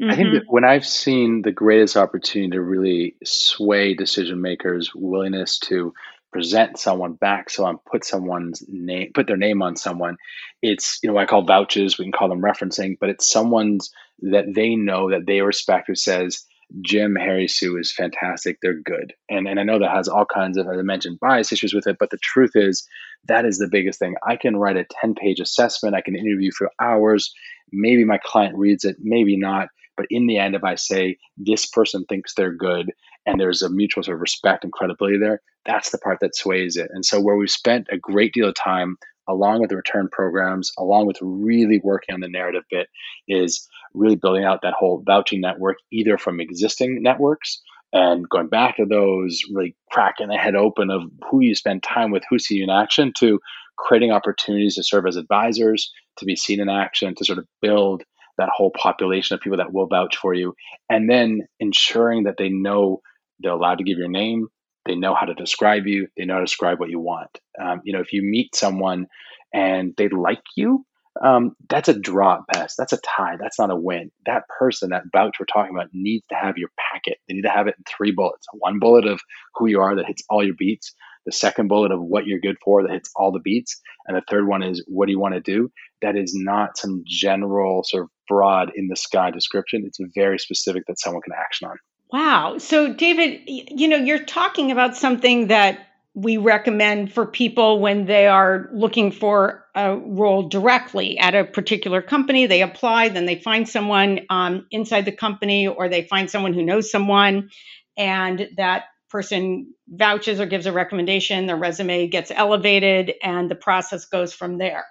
Mm-hmm. 0.00 0.10
I 0.10 0.16
think 0.16 0.34
that 0.34 0.42
when 0.46 0.64
I've 0.64 0.86
seen 0.86 1.42
the 1.42 1.52
greatest 1.52 1.96
opportunity 1.96 2.50
to 2.50 2.60
really 2.60 3.16
sway 3.24 3.94
decision 3.94 4.40
makers' 4.40 4.90
willingness 4.94 5.58
to 5.60 5.92
present 6.32 6.78
someone 6.78 7.12
back, 7.12 7.48
someone 7.48 7.78
put 7.90 8.04
someone's 8.04 8.64
name, 8.66 9.12
put 9.14 9.26
their 9.26 9.36
name 9.36 9.62
on 9.62 9.76
someone. 9.76 10.16
It's 10.62 10.98
you 11.02 11.10
know 11.10 11.18
I 11.18 11.26
call 11.26 11.44
vouchers. 11.44 11.98
We 11.98 12.04
can 12.04 12.12
call 12.12 12.28
them 12.28 12.42
referencing, 12.42 12.96
but 12.98 13.08
it's 13.08 13.30
someone's 13.30 13.92
that 14.22 14.46
they 14.54 14.74
know 14.74 15.10
that 15.10 15.26
they 15.26 15.40
respect 15.42 15.86
who 15.86 15.94
says 15.94 16.44
Jim, 16.82 17.14
Harry, 17.14 17.48
Sue 17.48 17.76
is 17.76 17.92
fantastic. 17.92 18.58
They're 18.60 18.80
good. 18.80 19.12
And 19.28 19.46
and 19.46 19.60
I 19.60 19.62
know 19.62 19.78
that 19.78 19.90
has 19.90 20.08
all 20.08 20.26
kinds 20.26 20.56
of, 20.56 20.66
as 20.66 20.78
I 20.78 20.82
mentioned, 20.82 21.20
bias 21.20 21.52
issues 21.52 21.74
with 21.74 21.86
it. 21.86 21.96
But 21.98 22.10
the 22.10 22.18
truth 22.18 22.52
is, 22.54 22.86
that 23.28 23.44
is 23.44 23.58
the 23.58 23.68
biggest 23.70 23.98
thing. 23.98 24.14
I 24.26 24.36
can 24.36 24.56
write 24.56 24.76
a 24.76 24.86
10 25.00 25.14
page 25.14 25.40
assessment. 25.40 25.94
I 25.94 26.00
can 26.00 26.16
interview 26.16 26.50
for 26.56 26.70
hours. 26.80 27.32
Maybe 27.72 28.04
my 28.04 28.18
client 28.22 28.56
reads 28.56 28.84
it, 28.84 28.96
maybe 29.00 29.36
not. 29.36 29.68
But 29.96 30.06
in 30.10 30.26
the 30.26 30.38
end, 30.38 30.54
if 30.54 30.64
I 30.64 30.74
say 30.74 31.18
this 31.36 31.66
person 31.66 32.04
thinks 32.04 32.34
they're 32.34 32.52
good 32.52 32.92
and 33.26 33.40
there's 33.40 33.62
a 33.62 33.70
mutual 33.70 34.02
sort 34.02 34.16
of 34.16 34.20
respect 34.20 34.64
and 34.64 34.72
credibility 34.72 35.18
there, 35.18 35.40
that's 35.64 35.90
the 35.90 35.98
part 35.98 36.18
that 36.20 36.34
sways 36.34 36.76
it. 36.76 36.90
And 36.92 37.04
so 37.04 37.20
where 37.20 37.36
we've 37.36 37.50
spent 37.50 37.86
a 37.90 37.96
great 37.96 38.32
deal 38.34 38.48
of 38.48 38.54
time 38.54 38.96
along 39.28 39.60
with 39.60 39.70
the 39.70 39.76
return 39.76 40.08
programs, 40.10 40.72
along 40.78 41.06
with 41.06 41.16
really 41.22 41.80
working 41.82 42.14
on 42.14 42.20
the 42.20 42.28
narrative 42.28 42.64
bit, 42.70 42.88
is 43.28 43.68
really 43.94 44.16
building 44.16 44.44
out 44.44 44.60
that 44.62 44.74
whole 44.78 45.02
vouching 45.06 45.40
network, 45.40 45.78
either 45.90 46.18
from 46.18 46.40
existing 46.40 47.02
networks 47.02 47.62
and 47.94 48.28
going 48.28 48.48
back 48.48 48.76
to 48.76 48.84
those, 48.84 49.42
really 49.52 49.76
cracking 49.90 50.26
the 50.26 50.36
head 50.36 50.56
open 50.56 50.90
of 50.90 51.02
who 51.30 51.40
you 51.40 51.54
spend 51.54 51.84
time 51.84 52.10
with, 52.10 52.24
who 52.28 52.40
see 52.40 52.56
you 52.56 52.64
in 52.64 52.70
action, 52.70 53.12
to 53.18 53.38
creating 53.78 54.10
opportunities 54.10 54.74
to 54.74 54.82
serve 54.82 55.06
as 55.06 55.16
advisors, 55.16 55.92
to 56.18 56.24
be 56.24 56.34
seen 56.34 56.60
in 56.60 56.68
action, 56.68 57.14
to 57.14 57.24
sort 57.24 57.38
of 57.38 57.46
build 57.62 58.02
that 58.36 58.48
whole 58.52 58.72
population 58.72 59.34
of 59.34 59.40
people 59.40 59.58
that 59.58 59.72
will 59.72 59.86
vouch 59.86 60.16
for 60.16 60.34
you, 60.34 60.54
and 60.90 61.08
then 61.08 61.42
ensuring 61.60 62.24
that 62.24 62.34
they 62.36 62.48
know 62.48 63.00
they're 63.38 63.52
allowed 63.52 63.78
to 63.78 63.84
give 63.84 63.96
your 63.96 64.08
name, 64.08 64.48
they 64.86 64.96
know 64.96 65.14
how 65.14 65.26
to 65.26 65.34
describe 65.34 65.86
you, 65.86 66.08
they 66.16 66.24
know 66.24 66.34
how 66.34 66.40
to 66.40 66.46
describe 66.46 66.80
what 66.80 66.90
you 66.90 66.98
want. 66.98 67.30
Um, 67.62 67.80
you 67.84 67.92
know, 67.92 68.00
if 68.00 68.12
you 68.12 68.22
meet 68.22 68.56
someone 68.56 69.06
and 69.52 69.94
they 69.96 70.08
like 70.08 70.42
you, 70.56 70.84
um, 71.22 71.54
that's 71.68 71.88
a 71.88 71.98
draw 71.98 72.34
at 72.34 72.46
best. 72.52 72.76
That's 72.76 72.92
a 72.92 72.98
tie. 72.98 73.36
That's 73.40 73.58
not 73.58 73.70
a 73.70 73.76
win. 73.76 74.10
That 74.26 74.48
person, 74.48 74.90
that 74.90 75.04
vouch 75.12 75.36
we're 75.38 75.46
talking 75.46 75.74
about, 75.74 75.90
needs 75.92 76.26
to 76.28 76.34
have 76.34 76.58
your 76.58 76.70
packet. 76.92 77.18
They 77.28 77.34
need 77.34 77.42
to 77.42 77.50
have 77.50 77.68
it 77.68 77.76
in 77.78 77.84
three 77.84 78.10
bullets. 78.10 78.46
One 78.52 78.78
bullet 78.78 79.06
of 79.06 79.20
who 79.54 79.66
you 79.66 79.80
are 79.80 79.94
that 79.94 80.06
hits 80.06 80.22
all 80.28 80.44
your 80.44 80.56
beats. 80.58 80.92
The 81.26 81.32
second 81.32 81.68
bullet 81.68 81.92
of 81.92 82.02
what 82.02 82.26
you're 82.26 82.40
good 82.40 82.56
for 82.62 82.82
that 82.82 82.90
hits 82.90 83.10
all 83.16 83.32
the 83.32 83.40
beats. 83.40 83.80
And 84.06 84.16
the 84.16 84.22
third 84.28 84.46
one 84.46 84.62
is 84.62 84.84
what 84.86 85.06
do 85.06 85.12
you 85.12 85.20
want 85.20 85.34
to 85.34 85.40
do? 85.40 85.70
That 86.02 86.16
is 86.16 86.34
not 86.34 86.76
some 86.76 87.02
general 87.06 87.82
sort 87.84 88.04
of 88.04 88.10
broad 88.28 88.72
in 88.74 88.88
the 88.88 88.96
sky 88.96 89.30
description. 89.30 89.84
It's 89.86 89.98
very 90.14 90.38
specific 90.38 90.84
that 90.86 91.00
someone 91.00 91.22
can 91.22 91.32
action 91.32 91.68
on. 91.68 91.76
Wow. 92.12 92.58
So, 92.58 92.92
David, 92.92 93.40
you 93.46 93.88
know, 93.88 93.96
you're 93.96 94.24
talking 94.24 94.70
about 94.70 94.96
something 94.96 95.46
that 95.48 95.78
we 96.14 96.36
recommend 96.36 97.12
for 97.12 97.26
people 97.26 97.80
when 97.80 98.06
they 98.06 98.28
are 98.28 98.68
looking 98.72 99.10
for 99.10 99.64
a 99.74 99.96
role 99.96 100.48
directly 100.48 101.18
at 101.18 101.34
a 101.34 101.44
particular 101.44 102.00
company. 102.00 102.46
They 102.46 102.62
apply, 102.62 103.08
then 103.08 103.26
they 103.26 103.40
find 103.40 103.68
someone 103.68 104.20
um, 104.30 104.66
inside 104.70 105.06
the 105.06 105.12
company, 105.12 105.66
or 105.66 105.88
they 105.88 106.04
find 106.04 106.30
someone 106.30 106.54
who 106.54 106.62
knows 106.62 106.90
someone, 106.90 107.50
and 107.96 108.48
that 108.56 108.84
person 109.10 109.74
vouches 109.88 110.40
or 110.40 110.46
gives 110.46 110.66
a 110.66 110.72
recommendation. 110.72 111.46
Their 111.46 111.56
resume 111.56 112.06
gets 112.06 112.30
elevated, 112.30 113.12
and 113.20 113.50
the 113.50 113.56
process 113.56 114.04
goes 114.04 114.32
from 114.32 114.58
there. 114.58 114.84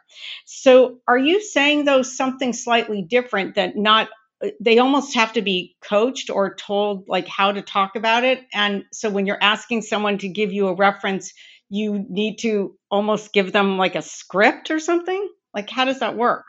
So, 0.46 1.00
are 1.08 1.18
you 1.18 1.42
saying, 1.42 1.86
though, 1.86 2.02
something 2.02 2.52
slightly 2.52 3.02
different 3.02 3.56
that 3.56 3.78
not 3.78 4.10
they 4.60 4.78
almost 4.80 5.16
have 5.16 5.34
to 5.34 5.42
be 5.42 5.76
coached 5.82 6.30
or 6.30 6.56
told 6.56 7.08
like 7.08 7.28
how 7.28 7.52
to 7.52 7.62
talk 7.62 7.96
about 7.96 8.24
it 8.24 8.42
and 8.54 8.84
so 8.92 9.10
when 9.10 9.26
you're 9.26 9.42
asking 9.42 9.82
someone 9.82 10.18
to 10.18 10.28
give 10.28 10.52
you 10.52 10.68
a 10.68 10.76
reference 10.76 11.34
you 11.70 12.06
need 12.10 12.38
to 12.38 12.76
almost 12.92 13.34
give 13.34 13.52
them 13.52 13.78
like 13.78 13.96
a 13.96 14.02
script 14.02 14.72
or 14.72 14.80
something 14.80 15.28
like 15.54 15.70
how 15.70 15.86
does 15.86 16.00
that 16.00 16.16
work 16.16 16.46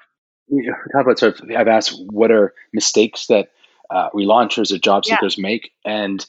we 0.48 0.68
talk 0.92 1.02
about 1.02 1.18
sort 1.18 1.40
of 1.40 1.50
i've 1.56 1.68
asked 1.68 1.94
what 2.10 2.30
are 2.30 2.54
mistakes 2.72 3.26
that 3.26 3.50
uh, 3.90 4.08
relaunchers 4.10 4.72
or 4.72 4.78
job 4.78 5.04
seekers 5.04 5.36
yeah. 5.36 5.42
make 5.42 5.72
and 5.84 6.26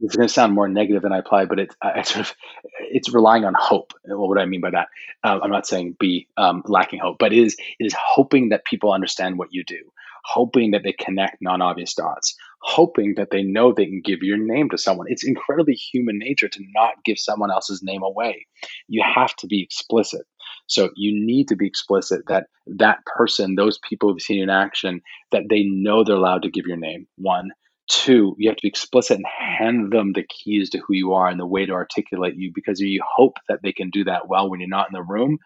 it's 0.00 0.16
going 0.16 0.28
to 0.28 0.32
sound 0.32 0.52
more 0.52 0.68
negative 0.68 1.02
than 1.02 1.12
I 1.12 1.18
apply, 1.18 1.46
but 1.46 1.58
it's 1.58 1.74
I 1.80 2.02
sort 2.02 2.26
of 2.26 2.34
it's 2.80 3.12
relying 3.12 3.44
on 3.44 3.54
hope. 3.56 3.92
what 4.04 4.36
do 4.36 4.40
I 4.40 4.46
mean 4.46 4.60
by 4.60 4.70
that? 4.70 4.88
Uh, 5.22 5.40
I'm 5.42 5.50
not 5.50 5.66
saying 5.66 5.96
be 5.98 6.28
um, 6.36 6.62
lacking 6.66 7.00
hope, 7.00 7.16
but 7.18 7.32
it 7.32 7.38
is 7.38 7.56
it 7.78 7.84
is 7.84 7.94
hoping 7.98 8.50
that 8.50 8.64
people 8.64 8.92
understand 8.92 9.38
what 9.38 9.52
you 9.52 9.64
do, 9.64 9.92
hoping 10.24 10.70
that 10.70 10.82
they 10.84 10.92
connect 10.92 11.36
non-obvious 11.40 11.94
dots, 11.94 12.34
hoping 12.62 13.14
that 13.16 13.30
they 13.30 13.42
know 13.42 13.72
they 13.72 13.86
can 13.86 14.00
give 14.04 14.22
your 14.22 14.38
name 14.38 14.70
to 14.70 14.78
someone. 14.78 15.06
It's 15.08 15.26
incredibly 15.26 15.74
human 15.74 16.18
nature 16.18 16.48
to 16.48 16.64
not 16.74 16.94
give 17.04 17.18
someone 17.18 17.50
else's 17.50 17.82
name 17.82 18.02
away. 18.02 18.46
You 18.88 19.02
have 19.04 19.36
to 19.36 19.46
be 19.46 19.62
explicit. 19.62 20.22
So 20.66 20.90
you 20.96 21.12
need 21.14 21.48
to 21.48 21.56
be 21.56 21.66
explicit 21.66 22.22
that 22.28 22.46
that 22.66 22.98
person, 23.04 23.54
those 23.54 23.78
people 23.88 24.10
who've 24.10 24.22
seen 24.22 24.38
you 24.38 24.44
in 24.44 24.50
action, 24.50 25.02
that 25.30 25.44
they 25.50 25.64
know 25.64 26.04
they're 26.04 26.16
allowed 26.16 26.42
to 26.42 26.50
give 26.50 26.66
your 26.66 26.78
name. 26.78 27.06
One. 27.16 27.50
Two, 27.86 28.34
you 28.38 28.48
have 28.48 28.56
to 28.56 28.62
be 28.62 28.68
explicit 28.68 29.18
and 29.18 29.26
hand 29.26 29.92
them 29.92 30.14
the 30.14 30.22
keys 30.22 30.70
to 30.70 30.78
who 30.78 30.94
you 30.94 31.12
are 31.12 31.28
and 31.28 31.38
the 31.38 31.44
way 31.44 31.66
to 31.66 31.72
articulate 31.74 32.34
you 32.34 32.50
because 32.54 32.80
you 32.80 33.02
hope 33.16 33.36
that 33.46 33.60
they 33.62 33.72
can 33.72 33.90
do 33.90 34.04
that 34.04 34.26
well 34.26 34.48
when 34.48 34.58
you're 34.58 34.70
not 34.70 34.88
in 34.88 34.94
the 34.94 35.02
room. 35.02 35.36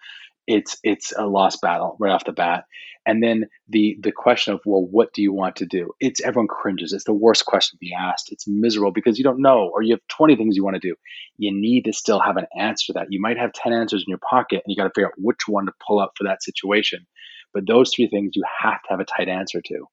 It's 0.49 0.79
it's 0.83 1.13
a 1.17 1.27
lost 1.27 1.61
battle 1.61 1.97
right 2.01 2.11
off 2.11 2.25
the 2.25 2.33
bat. 2.33 2.65
And 3.05 3.23
then 3.23 3.49
the 3.69 3.99
the 4.01 4.13
question 4.13 4.55
of 4.55 4.61
well, 4.65 4.83
what 4.83 5.13
do 5.13 5.21
you 5.21 5.31
want 5.33 5.57
to 5.57 5.67
do? 5.67 5.91
It's 6.01 6.23
everyone 6.23 6.49
cringes. 6.49 6.95
It's 6.95 7.05
the 7.05 7.13
worst 7.13 7.45
question 7.45 7.77
to 7.77 7.81
be 7.81 7.95
asked. 7.95 8.33
It's 8.33 8.49
miserable 8.49 8.91
because 8.91 9.19
you 9.19 9.25
don't 9.25 9.43
know, 9.43 9.71
or 9.73 9.83
you 9.83 9.93
have 9.93 10.01
20 10.09 10.37
things 10.37 10.57
you 10.57 10.65
want 10.65 10.75
to 10.75 10.89
do. 10.89 10.95
You 11.37 11.53
need 11.53 11.85
to 11.85 11.93
still 11.93 12.19
have 12.19 12.39
an 12.39 12.47
answer 12.59 12.87
to 12.87 12.93
that. 12.95 13.09
You 13.11 13.21
might 13.21 13.39
have 13.39 13.53
10 13.53 13.75
answers 13.75 14.05
in 14.07 14.11
your 14.11 14.21
pocket, 14.29 14.63
and 14.65 14.65
you 14.67 14.77
got 14.77 14.85
to 14.85 14.93
figure 14.95 15.09
out 15.09 15.15
which 15.19 15.47
one 15.47 15.67
to 15.67 15.73
pull 15.87 16.01
up 16.01 16.13
for 16.17 16.25
that 16.25 16.43
situation. 16.43 17.07
But 17.53 17.67
those 17.67 17.93
three 17.95 18.09
things 18.09 18.33
you 18.35 18.43
have 18.63 18.83
to 18.83 18.89
have 18.89 19.01
a 19.01 19.05
tight 19.05 19.29
answer 19.29 19.61
to. 19.61 19.85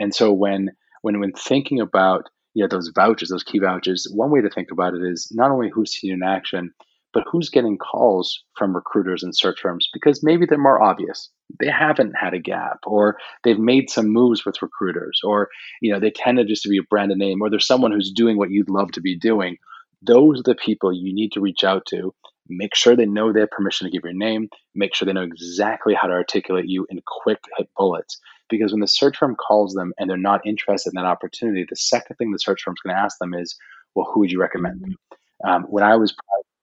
And 0.00 0.12
so 0.12 0.32
when 0.32 0.70
when 1.02 1.20
when 1.20 1.32
thinking 1.32 1.80
about 1.80 2.28
you 2.54 2.64
know 2.64 2.68
those 2.68 2.90
vouchers, 2.92 3.28
those 3.28 3.44
key 3.44 3.60
vouchers, 3.60 4.08
one 4.12 4.32
way 4.32 4.40
to 4.40 4.50
think 4.50 4.72
about 4.72 4.94
it 4.94 5.02
is 5.04 5.30
not 5.32 5.52
only 5.52 5.70
who's 5.70 5.92
seen 5.92 6.12
in 6.12 6.22
action, 6.24 6.74
but 7.12 7.24
who's 7.30 7.50
getting 7.50 7.78
calls 7.78 8.42
from 8.56 8.74
recruiters 8.74 9.22
and 9.22 9.36
search 9.36 9.60
firms 9.60 9.88
because 9.92 10.22
maybe 10.22 10.46
they're 10.46 10.58
more 10.58 10.82
obvious. 10.82 11.30
They 11.60 11.68
haven't 11.68 12.14
had 12.18 12.34
a 12.34 12.38
gap, 12.38 12.78
or 12.86 13.18
they've 13.44 13.58
made 13.58 13.90
some 13.90 14.08
moves 14.08 14.44
with 14.44 14.62
recruiters, 14.62 15.20
or 15.22 15.48
you 15.80 15.92
know 15.92 16.00
they 16.00 16.10
tended 16.10 16.48
just 16.48 16.62
to 16.62 16.68
be 16.68 16.78
a 16.78 16.82
brand 16.88 17.12
name, 17.14 17.42
or 17.42 17.50
there's 17.50 17.66
someone 17.66 17.92
who's 17.92 18.12
doing 18.12 18.38
what 18.38 18.50
you'd 18.50 18.70
love 18.70 18.92
to 18.92 19.00
be 19.00 19.18
doing. 19.18 19.58
Those 20.00 20.40
are 20.40 20.44
the 20.44 20.54
people 20.54 20.92
you 20.92 21.14
need 21.14 21.32
to 21.32 21.40
reach 21.40 21.62
out 21.64 21.86
to. 21.90 22.14
Make 22.48 22.74
sure 22.74 22.96
they 22.96 23.06
know 23.06 23.32
they 23.32 23.40
have 23.40 23.50
permission 23.50 23.86
to 23.86 23.90
give 23.90 24.02
your 24.04 24.14
name. 24.14 24.48
Make 24.74 24.94
sure 24.94 25.06
they 25.06 25.12
know 25.12 25.22
exactly 25.22 25.94
how 25.94 26.08
to 26.08 26.14
articulate 26.14 26.64
you 26.66 26.86
in 26.90 27.00
quick 27.06 27.38
hit 27.56 27.68
bullets 27.76 28.18
because 28.52 28.72
when 28.72 28.80
the 28.80 28.86
search 28.86 29.16
firm 29.16 29.34
calls 29.34 29.72
them 29.72 29.92
and 29.98 30.08
they're 30.08 30.16
not 30.18 30.46
interested 30.46 30.92
in 30.94 31.02
that 31.02 31.08
opportunity, 31.08 31.64
the 31.68 31.74
second 31.74 32.16
thing 32.16 32.30
the 32.30 32.38
search 32.38 32.62
firm 32.62 32.74
is 32.74 32.80
going 32.84 32.94
to 32.94 33.02
ask 33.02 33.18
them 33.18 33.34
is, 33.34 33.56
well, 33.94 34.10
who 34.12 34.20
would 34.20 34.30
you 34.30 34.40
recommend? 34.40 34.82
Mm-hmm. 34.82 35.48
Um, 35.48 35.62
when 35.64 35.82
I 35.82 35.96
was 35.96 36.14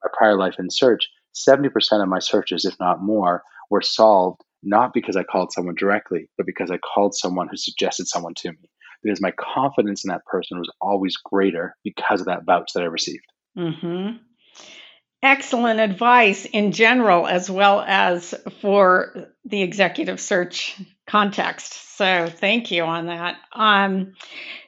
my 0.04 0.10
prior 0.18 0.38
life 0.38 0.56
in 0.60 0.70
search, 0.70 1.10
70% 1.36 2.02
of 2.02 2.08
my 2.08 2.20
searches, 2.20 2.66
if 2.66 2.80
not 2.80 3.02
more, 3.02 3.44
were 3.70 3.82
solved 3.82 4.42
not 4.62 4.94
because 4.94 5.16
I 5.16 5.24
called 5.24 5.54
someone 5.54 5.76
directly, 5.76 6.30
but 6.36 6.46
because 6.46 6.70
I 6.70 6.78
called 6.78 7.16
someone 7.16 7.48
who 7.48 7.56
suggested 7.56 8.08
someone 8.08 8.34
to 8.36 8.52
me. 8.52 8.70
Because 9.02 9.22
my 9.22 9.32
confidence 9.32 10.04
in 10.04 10.10
that 10.10 10.26
person 10.26 10.60
was 10.60 10.70
always 10.82 11.16
greater 11.16 11.78
because 11.86 12.20
of 12.20 12.28
that 12.28 12.44
vouch 12.46 12.74
that 12.74 12.84
I 12.84 12.88
received. 12.88 13.24
Mm-hmm 13.58 14.18
excellent 15.22 15.80
advice 15.80 16.46
in 16.46 16.72
general 16.72 17.28
as 17.28 17.50
well 17.50 17.84
as 17.86 18.34
for 18.62 19.28
the 19.46 19.62
executive 19.62 20.20
search 20.20 20.80
context. 21.08 21.98
So 21.98 22.28
thank 22.28 22.72
you 22.72 22.84
on 22.84 23.08
that. 23.08 23.38
Um, 23.54 24.14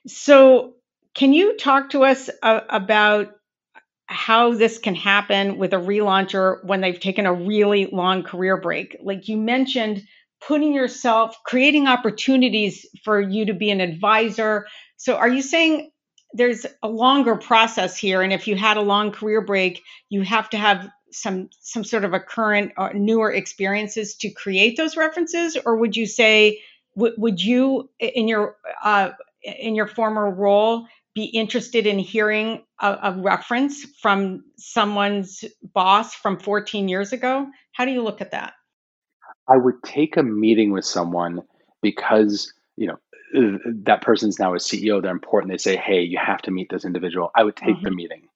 so 0.07 0.73
can 1.13 1.33
you 1.33 1.57
talk 1.57 1.91
to 1.91 2.03
us 2.03 2.29
uh, 2.41 2.61
about 2.69 3.33
how 4.11 4.53
this 4.53 4.77
can 4.77 4.95
happen 4.95 5.57
with 5.57 5.73
a 5.73 5.77
relauncher 5.77 6.63
when 6.65 6.81
they've 6.81 6.99
taken 6.99 7.25
a 7.25 7.33
really 7.33 7.87
long 7.87 8.23
career 8.23 8.57
break? 8.57 8.97
Like 9.01 9.27
you 9.27 9.37
mentioned, 9.37 10.03
putting 10.45 10.73
yourself, 10.73 11.37
creating 11.45 11.87
opportunities 11.87 12.85
for 13.03 13.21
you 13.21 13.45
to 13.45 13.53
be 13.53 13.71
an 13.71 13.79
advisor. 13.79 14.67
So 14.97 15.15
are 15.15 15.29
you 15.29 15.41
saying 15.41 15.91
there's 16.33 16.65
a 16.83 16.87
longer 16.87 17.35
process 17.35 17.97
here 17.97 18.21
and 18.21 18.33
if 18.33 18.47
you 18.47 18.55
had 18.55 18.77
a 18.77 18.81
long 18.81 19.11
career 19.11 19.41
break 19.41 19.81
you 20.09 20.21
have 20.21 20.49
to 20.49 20.57
have 20.57 20.89
some 21.11 21.49
some 21.59 21.83
sort 21.83 22.05
of 22.05 22.13
a 22.13 22.19
current 22.19 22.71
or 22.77 22.93
newer 22.93 23.31
experiences 23.31 24.15
to 24.15 24.29
create 24.29 24.77
those 24.77 24.95
references 24.95 25.57
or 25.65 25.75
would 25.75 25.95
you 25.95 26.05
say 26.05 26.61
w- 26.95 27.13
would 27.17 27.43
you 27.43 27.89
in 27.99 28.29
your 28.29 28.55
uh, 28.81 29.09
in 29.43 29.75
your 29.75 29.87
former 29.87 30.29
role 30.29 30.87
be 31.13 31.25
interested 31.25 31.85
in 31.85 31.99
hearing 31.99 32.63
a, 32.81 32.97
a 33.03 33.21
reference 33.21 33.83
from 34.01 34.43
someone's 34.57 35.43
boss 35.73 36.13
from 36.13 36.39
14 36.39 36.87
years 36.87 37.13
ago 37.13 37.47
how 37.73 37.85
do 37.85 37.91
you 37.91 38.01
look 38.01 38.21
at 38.21 38.31
that 38.31 38.53
i 39.47 39.57
would 39.57 39.81
take 39.83 40.17
a 40.17 40.23
meeting 40.23 40.71
with 40.71 40.85
someone 40.85 41.41
because 41.81 42.53
you 42.77 42.87
know 42.87 42.97
that 43.33 44.01
person's 44.01 44.39
now 44.39 44.53
a 44.53 44.57
CEO, 44.57 45.01
they're 45.01 45.11
important. 45.11 45.51
They 45.51 45.57
say, 45.57 45.77
hey, 45.77 46.01
you 46.01 46.17
have 46.17 46.41
to 46.43 46.51
meet 46.51 46.69
this 46.69 46.85
individual. 46.85 47.31
I 47.35 47.43
would 47.43 47.55
take 47.55 47.75
mm-hmm. 47.75 47.85
the 47.85 47.91
meeting. 47.91 48.27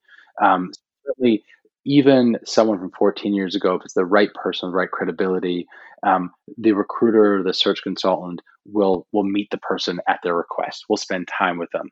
Um, 0.41 0.71
certainly, 1.05 1.43
even 1.85 2.37
someone 2.45 2.79
from 2.79 2.91
14 2.91 3.33
years 3.33 3.55
ago, 3.55 3.75
if 3.75 3.83
it's 3.83 3.93
the 3.93 4.05
right 4.05 4.33
person, 4.33 4.69
the 4.69 4.75
right 4.75 4.89
credibility, 4.89 5.67
um, 6.03 6.31
the 6.57 6.71
recruiter, 6.71 7.43
the 7.43 7.53
search 7.53 7.81
consultant 7.83 8.41
will 8.65 9.07
will 9.11 9.23
meet 9.23 9.49
the 9.51 9.57
person 9.57 9.99
at 10.07 10.19
their 10.23 10.35
request. 10.35 10.85
We'll 10.89 10.97
spend 10.97 11.27
time 11.27 11.57
with 11.57 11.69
them. 11.71 11.89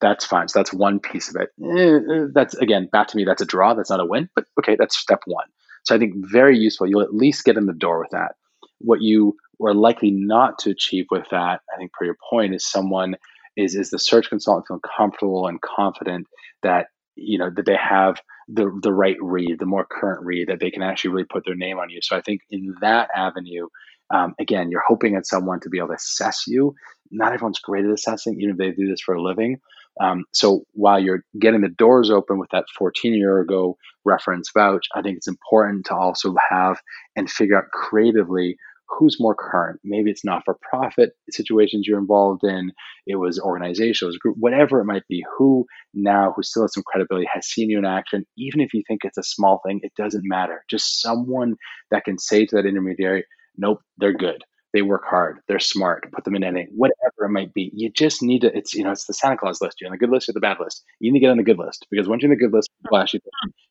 That's 0.00 0.24
fine. 0.24 0.48
So 0.48 0.58
that's 0.58 0.72
one 0.72 1.00
piece 1.00 1.28
of 1.28 1.40
it. 1.40 1.48
Eh, 1.62 1.96
eh, 1.96 2.26
that's 2.32 2.54
again 2.54 2.88
back 2.90 3.08
to 3.08 3.16
me. 3.16 3.24
That's 3.24 3.42
a 3.42 3.46
draw. 3.46 3.74
That's 3.74 3.90
not 3.90 4.00
a 4.00 4.06
win. 4.06 4.28
But 4.34 4.44
okay, 4.60 4.76
that's 4.78 4.96
step 4.96 5.20
one. 5.26 5.46
So 5.84 5.94
I 5.94 5.98
think 5.98 6.14
very 6.16 6.56
useful. 6.56 6.86
You'll 6.86 7.02
at 7.02 7.14
least 7.14 7.44
get 7.44 7.56
in 7.56 7.66
the 7.66 7.72
door 7.72 7.98
with 7.98 8.10
that. 8.10 8.32
What 8.78 9.02
you 9.02 9.36
are 9.64 9.74
likely 9.74 10.10
not 10.10 10.58
to 10.60 10.70
achieve 10.70 11.06
with 11.10 11.26
that, 11.30 11.60
I 11.74 11.76
think, 11.78 11.92
per 11.92 12.04
your 12.04 12.16
point, 12.30 12.54
is 12.54 12.64
someone 12.64 13.16
is 13.56 13.74
is 13.74 13.90
the 13.90 13.98
search 13.98 14.28
consultant 14.28 14.66
feeling 14.68 14.80
comfortable 14.96 15.46
and 15.48 15.60
confident 15.60 16.26
that 16.62 16.86
you 17.16 17.38
know 17.38 17.50
that 17.54 17.66
they 17.66 17.76
have 17.76 18.20
the 18.48 18.70
the 18.82 18.92
right 18.92 19.16
read, 19.20 19.58
the 19.58 19.66
more 19.66 19.86
current 19.90 20.24
read, 20.24 20.48
that 20.48 20.60
they 20.60 20.70
can 20.70 20.82
actually 20.82 21.10
really 21.10 21.26
put 21.30 21.44
their 21.44 21.56
name 21.56 21.78
on 21.78 21.90
you. 21.90 21.98
So 22.02 22.16
I 22.16 22.20
think 22.20 22.42
in 22.50 22.74
that 22.80 23.08
avenue, 23.14 23.66
um, 24.14 24.34
again, 24.38 24.70
you're 24.70 24.84
hoping 24.86 25.16
at 25.16 25.26
someone 25.26 25.60
to 25.60 25.68
be 25.68 25.78
able 25.78 25.88
to 25.88 25.94
assess 25.94 26.44
you. 26.46 26.74
Not 27.10 27.32
everyone's 27.32 27.58
great 27.58 27.84
at 27.84 27.90
assessing, 27.90 28.40
even 28.40 28.50
if 28.50 28.56
they 28.58 28.70
do 28.70 28.88
this 28.88 29.00
for 29.00 29.14
a 29.14 29.22
living. 29.22 29.58
Um, 30.00 30.24
so 30.32 30.62
while 30.72 31.00
you're 31.00 31.24
getting 31.40 31.60
the 31.60 31.68
doors 31.68 32.10
open 32.10 32.38
with 32.38 32.50
that 32.52 32.64
14 32.76 33.14
year 33.14 33.40
ago 33.40 33.76
reference 34.04 34.50
vouch, 34.56 34.86
I 34.94 35.02
think 35.02 35.16
it's 35.16 35.28
important 35.28 35.86
to 35.86 35.94
also 35.94 36.34
have 36.50 36.78
and 37.16 37.30
figure 37.30 37.58
out 37.58 37.70
creatively 37.72 38.56
who's 38.88 39.20
more 39.20 39.34
current. 39.34 39.80
Maybe 39.84 40.10
it's 40.10 40.24
not 40.24 40.42
for 40.44 40.56
profit 40.62 41.10
situations 41.30 41.86
you're 41.86 41.98
involved 41.98 42.42
in. 42.42 42.72
It 43.06 43.16
was 43.16 43.38
organization, 43.38 44.06
it 44.06 44.08
was 44.08 44.18
group, 44.18 44.36
whatever 44.38 44.80
it 44.80 44.86
might 44.86 45.06
be. 45.08 45.24
Who 45.36 45.66
now, 45.94 46.32
who 46.34 46.42
still 46.42 46.62
has 46.62 46.74
some 46.74 46.84
credibility, 46.86 47.28
has 47.32 47.46
seen 47.46 47.70
you 47.70 47.78
in 47.78 47.84
action, 47.84 48.24
even 48.36 48.60
if 48.60 48.72
you 48.72 48.82
think 48.88 49.00
it's 49.04 49.18
a 49.18 49.22
small 49.22 49.60
thing, 49.66 49.80
it 49.82 49.92
doesn't 49.96 50.24
matter. 50.24 50.64
Just 50.70 51.00
someone 51.00 51.56
that 51.90 52.04
can 52.04 52.18
say 52.18 52.46
to 52.46 52.56
that 52.56 52.66
intermediary, 52.66 53.24
nope, 53.56 53.80
they're 53.98 54.12
good. 54.12 54.42
They 54.72 54.82
work 54.82 55.04
hard. 55.04 55.40
They're 55.48 55.58
smart. 55.58 56.12
Put 56.12 56.24
them 56.24 56.34
in 56.34 56.44
any 56.44 56.66
whatever 56.74 57.24
it 57.24 57.30
might 57.30 57.54
be. 57.54 57.70
You 57.74 57.90
just 57.90 58.22
need 58.22 58.42
to. 58.42 58.56
It's 58.56 58.74
you 58.74 58.84
know, 58.84 58.92
it's 58.92 59.06
the 59.06 59.14
Santa 59.14 59.36
Claus 59.36 59.60
list. 59.60 59.80
You're 59.80 59.88
on 59.88 59.92
the 59.92 59.98
good 59.98 60.10
list 60.10 60.28
or 60.28 60.32
the 60.32 60.40
bad 60.40 60.58
list. 60.60 60.84
You 61.00 61.12
need 61.12 61.20
to 61.20 61.24
get 61.24 61.30
on 61.30 61.38
the 61.38 61.42
good 61.42 61.58
list 61.58 61.86
because 61.90 62.08
once 62.08 62.22
you're 62.22 62.30
on 62.30 62.36
the 62.38 62.44
good 62.44 62.52
list, 62.52 62.68
actually 62.94 63.22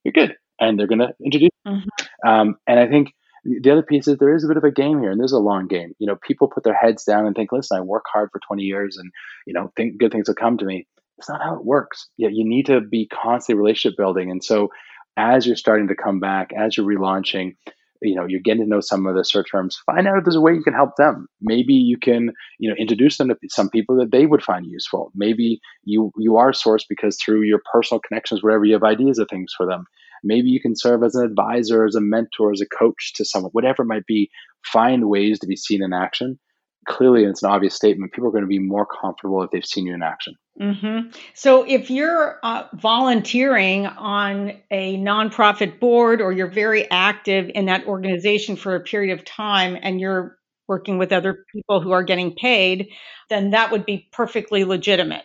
you're 0.03 0.13
good, 0.13 0.35
and 0.59 0.79
they're 0.79 0.87
going 0.87 0.99
to 0.99 1.13
introduce. 1.23 1.51
Mm-hmm. 1.67 2.27
Um, 2.27 2.55
and 2.65 2.79
I 2.79 2.87
think 2.87 3.11
the 3.47 3.71
other 3.71 3.83
piece 3.83 4.07
is 4.07 4.17
there 4.17 4.35
is 4.35 4.43
a 4.43 4.47
bit 4.47 4.57
of 4.57 4.63
a 4.63 4.71
game 4.71 4.99
here 4.99 5.11
and 5.11 5.19
there's 5.19 5.31
a 5.31 5.39
long 5.39 5.67
game 5.67 5.93
you 5.99 6.07
know 6.07 6.17
people 6.21 6.47
put 6.47 6.63
their 6.63 6.75
heads 6.75 7.03
down 7.03 7.25
and 7.25 7.35
think 7.35 7.51
listen 7.51 7.77
i 7.77 7.81
work 7.81 8.03
hard 8.11 8.29
for 8.31 8.41
20 8.45 8.63
years 8.63 8.97
and 8.97 9.11
you 9.45 9.53
know 9.53 9.71
think 9.75 9.97
good 9.97 10.11
things 10.11 10.27
will 10.27 10.35
come 10.35 10.57
to 10.57 10.65
me 10.65 10.85
it's 11.17 11.29
not 11.29 11.41
how 11.41 11.55
it 11.55 11.63
works 11.63 12.09
yeah 12.17 12.29
you 12.31 12.43
need 12.47 12.65
to 12.65 12.81
be 12.81 13.07
constantly 13.07 13.59
relationship 13.59 13.97
building 13.97 14.31
and 14.31 14.43
so 14.43 14.69
as 15.15 15.47
you're 15.47 15.55
starting 15.55 15.87
to 15.87 15.95
come 15.95 16.19
back 16.19 16.51
as 16.57 16.75
you're 16.75 16.85
relaunching 16.85 17.55
you 18.01 18.15
know 18.15 18.25
you're 18.25 18.41
getting 18.41 18.63
to 18.63 18.69
know 18.69 18.79
some 18.79 19.05
of 19.05 19.15
the 19.15 19.23
search 19.23 19.49
firms 19.49 19.81
find 19.85 20.07
out 20.07 20.17
if 20.17 20.23
there's 20.23 20.35
a 20.35 20.41
way 20.41 20.53
you 20.53 20.63
can 20.63 20.73
help 20.73 20.95
them 20.97 21.27
maybe 21.41 21.73
you 21.73 21.97
can 21.97 22.31
you 22.59 22.69
know 22.69 22.75
introduce 22.77 23.17
them 23.17 23.29
to 23.29 23.35
some 23.49 23.69
people 23.69 23.97
that 23.97 24.11
they 24.11 24.25
would 24.25 24.43
find 24.43 24.65
useful 24.65 25.11
maybe 25.15 25.59
you 25.83 26.11
you 26.17 26.37
are 26.37 26.51
sourced 26.51 26.85
because 26.87 27.17
through 27.17 27.41
your 27.41 27.61
personal 27.71 28.01
connections 28.01 28.43
wherever 28.43 28.65
you 28.65 28.73
have 28.73 28.83
ideas 28.83 29.19
of 29.19 29.27
things 29.29 29.53
for 29.55 29.65
them 29.65 29.85
Maybe 30.23 30.49
you 30.49 30.59
can 30.59 30.75
serve 30.75 31.03
as 31.03 31.15
an 31.15 31.25
advisor, 31.25 31.85
as 31.85 31.95
a 31.95 32.01
mentor, 32.01 32.51
as 32.51 32.61
a 32.61 32.65
coach 32.65 33.13
to 33.15 33.25
someone, 33.25 33.51
whatever 33.51 33.83
it 33.83 33.87
might 33.87 34.05
be. 34.05 34.29
Find 34.65 35.07
ways 35.07 35.39
to 35.39 35.47
be 35.47 35.55
seen 35.55 35.83
in 35.83 35.93
action. 35.93 36.39
Clearly, 36.87 37.25
it's 37.25 37.43
an 37.43 37.49
obvious 37.49 37.75
statement. 37.75 38.13
People 38.13 38.29
are 38.29 38.31
going 38.31 38.43
to 38.43 38.47
be 38.47 38.59
more 38.59 38.85
comfortable 38.85 39.43
if 39.43 39.51
they've 39.51 39.65
seen 39.65 39.85
you 39.85 39.93
in 39.93 40.01
action. 40.01 40.35
Mm-hmm. 40.59 41.09
So, 41.33 41.63
if 41.63 41.91
you're 41.91 42.39
uh, 42.43 42.63
volunteering 42.73 43.85
on 43.85 44.53
a 44.71 44.97
nonprofit 44.97 45.79
board 45.79 46.21
or 46.21 46.31
you're 46.31 46.49
very 46.49 46.89
active 46.89 47.51
in 47.53 47.65
that 47.65 47.85
organization 47.87 48.55
for 48.55 48.75
a 48.75 48.79
period 48.79 49.19
of 49.19 49.25
time 49.25 49.77
and 49.81 49.99
you're 49.99 50.37
working 50.67 50.97
with 50.97 51.11
other 51.11 51.45
people 51.53 51.81
who 51.81 51.91
are 51.91 52.03
getting 52.03 52.33
paid, 52.33 52.89
then 53.29 53.51
that 53.51 53.71
would 53.71 53.85
be 53.85 54.07
perfectly 54.11 54.63
legitimate. 54.63 55.23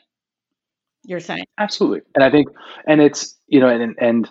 You're 1.05 1.20
saying 1.20 1.44
absolutely, 1.59 2.03
and 2.14 2.22
I 2.22 2.31
think, 2.31 2.48
and 2.87 3.01
it's 3.01 3.37
you 3.48 3.61
know, 3.61 3.68
and 3.68 3.96
and 3.98 4.31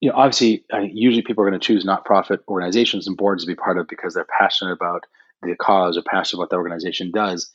you 0.00 0.10
know, 0.10 0.16
obviously, 0.16 0.64
uh, 0.72 0.80
usually 0.80 1.22
people 1.22 1.44
are 1.44 1.48
going 1.48 1.60
to 1.60 1.64
choose 1.64 1.84
not-profit 1.84 2.40
organizations 2.48 3.06
and 3.06 3.16
boards 3.16 3.44
to 3.44 3.46
be 3.46 3.54
part 3.54 3.78
of 3.78 3.86
because 3.86 4.14
they're 4.14 4.26
passionate 4.38 4.72
about 4.72 5.06
the 5.42 5.56
cause 5.56 5.96
or 5.96 6.02
passion 6.02 6.36
about 6.36 6.44
what 6.44 6.50
the 6.50 6.56
organization 6.56 7.10
does. 7.12 7.50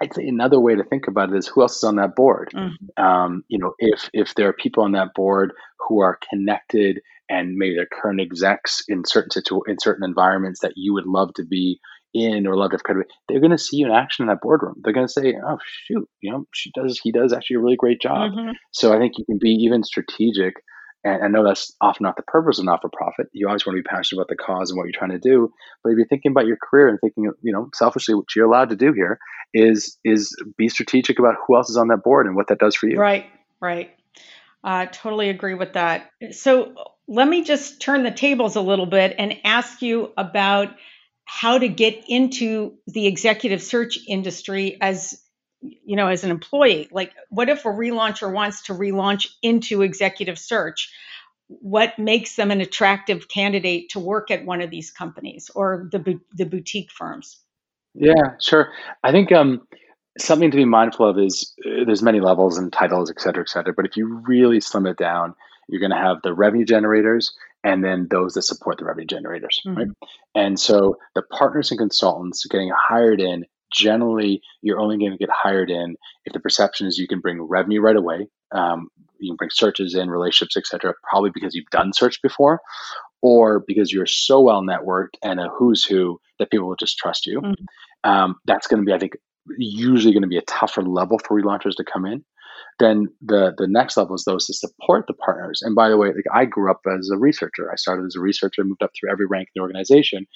I'd 0.00 0.14
say 0.14 0.26
another 0.26 0.58
way 0.58 0.74
to 0.74 0.84
think 0.84 1.08
about 1.08 1.30
it 1.30 1.36
is 1.36 1.46
who 1.46 1.60
else 1.60 1.76
is 1.76 1.84
on 1.84 1.96
that 1.96 2.16
board. 2.16 2.50
Mm-hmm. 2.54 3.04
Um, 3.04 3.44
you 3.48 3.58
know, 3.58 3.74
if 3.78 4.08
if 4.12 4.34
there 4.34 4.48
are 4.48 4.54
people 4.54 4.84
on 4.84 4.92
that 4.92 5.14
board 5.14 5.52
who 5.86 6.00
are 6.00 6.18
connected 6.30 7.00
and 7.28 7.56
maybe 7.56 7.76
they're 7.76 8.00
current 8.00 8.20
execs 8.20 8.82
in 8.88 9.04
certain 9.04 9.30
situ- 9.30 9.62
in 9.66 9.78
certain 9.78 10.04
environments 10.04 10.60
that 10.60 10.72
you 10.76 10.94
would 10.94 11.06
love 11.06 11.34
to 11.34 11.44
be 11.44 11.80
in 12.12 12.46
or 12.46 12.56
love 12.56 12.70
to 12.70 12.78
have 12.88 12.96
they're 13.28 13.40
going 13.40 13.50
to 13.50 13.58
see 13.58 13.76
you 13.76 13.86
in 13.86 13.92
action 13.92 14.24
in 14.24 14.28
that 14.28 14.40
boardroom. 14.42 14.74
They're 14.82 14.92
going 14.92 15.06
to 15.06 15.12
say, 15.12 15.34
"Oh 15.44 15.58
shoot, 15.86 16.08
you 16.20 16.32
know, 16.32 16.44
she 16.52 16.72
does. 16.74 16.98
He 17.02 17.12
does 17.12 17.32
actually 17.32 17.56
a 17.56 17.60
really 17.60 17.76
great 17.76 18.00
job." 18.00 18.32
Mm-hmm. 18.32 18.50
So 18.72 18.94
I 18.94 18.98
think 18.98 19.18
you 19.18 19.24
can 19.24 19.38
be 19.38 19.50
even 19.50 19.84
strategic 19.84 20.54
and 21.02 21.24
I 21.24 21.28
know 21.28 21.44
that's 21.44 21.74
often 21.80 22.04
not 22.04 22.16
the 22.16 22.22
purpose 22.22 22.58
of 22.58 22.64
not 22.64 22.82
for 22.82 22.90
profit. 22.92 23.28
You 23.32 23.48
always 23.48 23.66
want 23.66 23.76
to 23.76 23.82
be 23.82 23.88
passionate 23.88 24.20
about 24.20 24.28
the 24.28 24.36
cause 24.36 24.70
and 24.70 24.76
what 24.76 24.84
you're 24.84 24.98
trying 24.98 25.12
to 25.12 25.18
do. 25.18 25.52
But 25.82 25.90
if 25.90 25.96
you're 25.96 26.06
thinking 26.06 26.32
about 26.32 26.46
your 26.46 26.58
career 26.58 26.88
and 26.88 26.98
thinking, 27.00 27.24
you 27.42 27.52
know, 27.52 27.70
selfishly, 27.74 28.14
what 28.14 28.34
you're 28.36 28.46
allowed 28.46 28.70
to 28.70 28.76
do 28.76 28.92
here 28.92 29.18
is 29.54 29.98
is 30.04 30.36
be 30.56 30.68
strategic 30.68 31.18
about 31.18 31.36
who 31.46 31.56
else 31.56 31.70
is 31.70 31.76
on 31.76 31.88
that 31.88 32.02
board 32.04 32.26
and 32.26 32.36
what 32.36 32.48
that 32.48 32.58
does 32.58 32.76
for 32.76 32.88
you. 32.88 32.98
Right, 32.98 33.26
right. 33.60 33.90
I 34.62 34.84
uh, 34.84 34.86
totally 34.92 35.30
agree 35.30 35.54
with 35.54 35.72
that. 35.72 36.10
So 36.32 36.74
let 37.08 37.26
me 37.26 37.44
just 37.44 37.80
turn 37.80 38.02
the 38.02 38.10
tables 38.10 38.56
a 38.56 38.60
little 38.60 38.86
bit 38.86 39.14
and 39.18 39.38
ask 39.42 39.80
you 39.80 40.12
about 40.18 40.76
how 41.24 41.56
to 41.58 41.68
get 41.68 42.04
into 42.08 42.74
the 42.86 43.06
executive 43.06 43.62
search 43.62 43.98
industry 44.06 44.76
as 44.80 45.20
you 45.62 45.96
know, 45.96 46.08
as 46.08 46.24
an 46.24 46.30
employee? 46.30 46.88
Like, 46.90 47.12
what 47.28 47.48
if 47.48 47.64
a 47.64 47.68
relauncher 47.68 48.32
wants 48.32 48.62
to 48.62 48.74
relaunch 48.74 49.28
into 49.42 49.82
executive 49.82 50.38
search? 50.38 50.92
What 51.48 51.98
makes 51.98 52.36
them 52.36 52.50
an 52.50 52.60
attractive 52.60 53.28
candidate 53.28 53.90
to 53.90 54.00
work 54.00 54.30
at 54.30 54.44
one 54.44 54.60
of 54.60 54.70
these 54.70 54.90
companies 54.90 55.50
or 55.54 55.88
the 55.90 56.20
the 56.34 56.46
boutique 56.46 56.90
firms? 56.90 57.38
Yeah, 57.94 58.36
sure. 58.40 58.72
I 59.02 59.10
think 59.10 59.32
um, 59.32 59.66
something 60.18 60.50
to 60.50 60.56
be 60.56 60.64
mindful 60.64 61.08
of 61.08 61.18
is 61.18 61.54
uh, 61.66 61.84
there's 61.84 62.02
many 62.02 62.20
levels 62.20 62.56
and 62.56 62.72
titles, 62.72 63.10
et 63.10 63.20
cetera, 63.20 63.42
et 63.42 63.48
cetera. 63.48 63.74
But 63.74 63.86
if 63.86 63.96
you 63.96 64.22
really 64.26 64.60
slim 64.60 64.86
it 64.86 64.96
down, 64.96 65.34
you're 65.68 65.80
going 65.80 65.90
to 65.90 65.96
have 65.96 66.18
the 66.22 66.32
revenue 66.32 66.64
generators 66.64 67.32
and 67.62 67.84
then 67.84 68.08
those 68.10 68.34
that 68.34 68.42
support 68.42 68.78
the 68.78 68.84
revenue 68.84 69.06
generators, 69.06 69.60
mm-hmm. 69.66 69.76
right? 69.76 69.88
And 70.34 70.58
so 70.58 70.96
the 71.14 71.22
partners 71.22 71.70
and 71.70 71.78
consultants 71.78 72.46
getting 72.46 72.72
hired 72.74 73.20
in 73.20 73.44
generally 73.72 74.40
you're 74.62 74.80
only 74.80 74.98
going 74.98 75.12
to 75.12 75.18
get 75.18 75.30
hired 75.30 75.70
in 75.70 75.96
if 76.24 76.32
the 76.32 76.40
perception 76.40 76.86
is 76.86 76.98
you 76.98 77.08
can 77.08 77.20
bring 77.20 77.40
revenue 77.42 77.80
right 77.80 77.96
away 77.96 78.26
um, 78.52 78.88
you 79.18 79.30
can 79.30 79.36
bring 79.36 79.50
searches 79.50 79.94
in 79.94 80.10
relationships 80.10 80.56
etc 80.56 80.94
probably 81.08 81.30
because 81.32 81.54
you've 81.54 81.70
done 81.70 81.92
search 81.92 82.20
before 82.22 82.60
or 83.22 83.60
because 83.66 83.92
you're 83.92 84.06
so 84.06 84.40
well 84.40 84.62
networked 84.62 85.14
and 85.22 85.40
a 85.40 85.48
who's 85.48 85.84
who 85.84 86.20
that 86.38 86.50
people 86.50 86.66
will 86.68 86.76
just 86.76 86.96
trust 86.96 87.26
you. 87.26 87.40
Mm-hmm. 87.40 88.10
um, 88.10 88.36
that's 88.46 88.66
going 88.66 88.82
to 88.82 88.86
be 88.86 88.92
i 88.92 88.98
think 88.98 89.14
usually 89.58 90.12
going 90.12 90.22
to 90.22 90.28
be 90.28 90.38
a 90.38 90.42
tougher 90.42 90.82
level 90.82 91.18
for 91.18 91.40
relaunchers 91.40 91.74
to 91.76 91.84
come 91.84 92.06
in. 92.06 92.24
Then 92.78 93.08
the 93.20 93.54
the 93.56 93.66
next 93.66 93.96
level 93.96 94.14
is 94.14 94.24
those 94.24 94.46
to 94.46 94.54
support 94.54 95.06
the 95.06 95.14
partners. 95.14 95.62
And 95.62 95.74
by 95.74 95.88
the 95.88 95.96
way 95.96 96.08
like 96.08 96.24
i 96.32 96.44
grew 96.44 96.70
up 96.70 96.80
as 96.86 97.10
a 97.10 97.18
researcher. 97.18 97.70
I 97.70 97.76
started 97.76 98.06
as 98.06 98.16
a 98.16 98.20
researcher 98.20 98.64
moved 98.64 98.82
up 98.82 98.92
through 98.98 99.10
every 99.10 99.26
rank 99.26 99.48
in 99.48 99.60
the 99.60 99.62
organization 99.62 100.26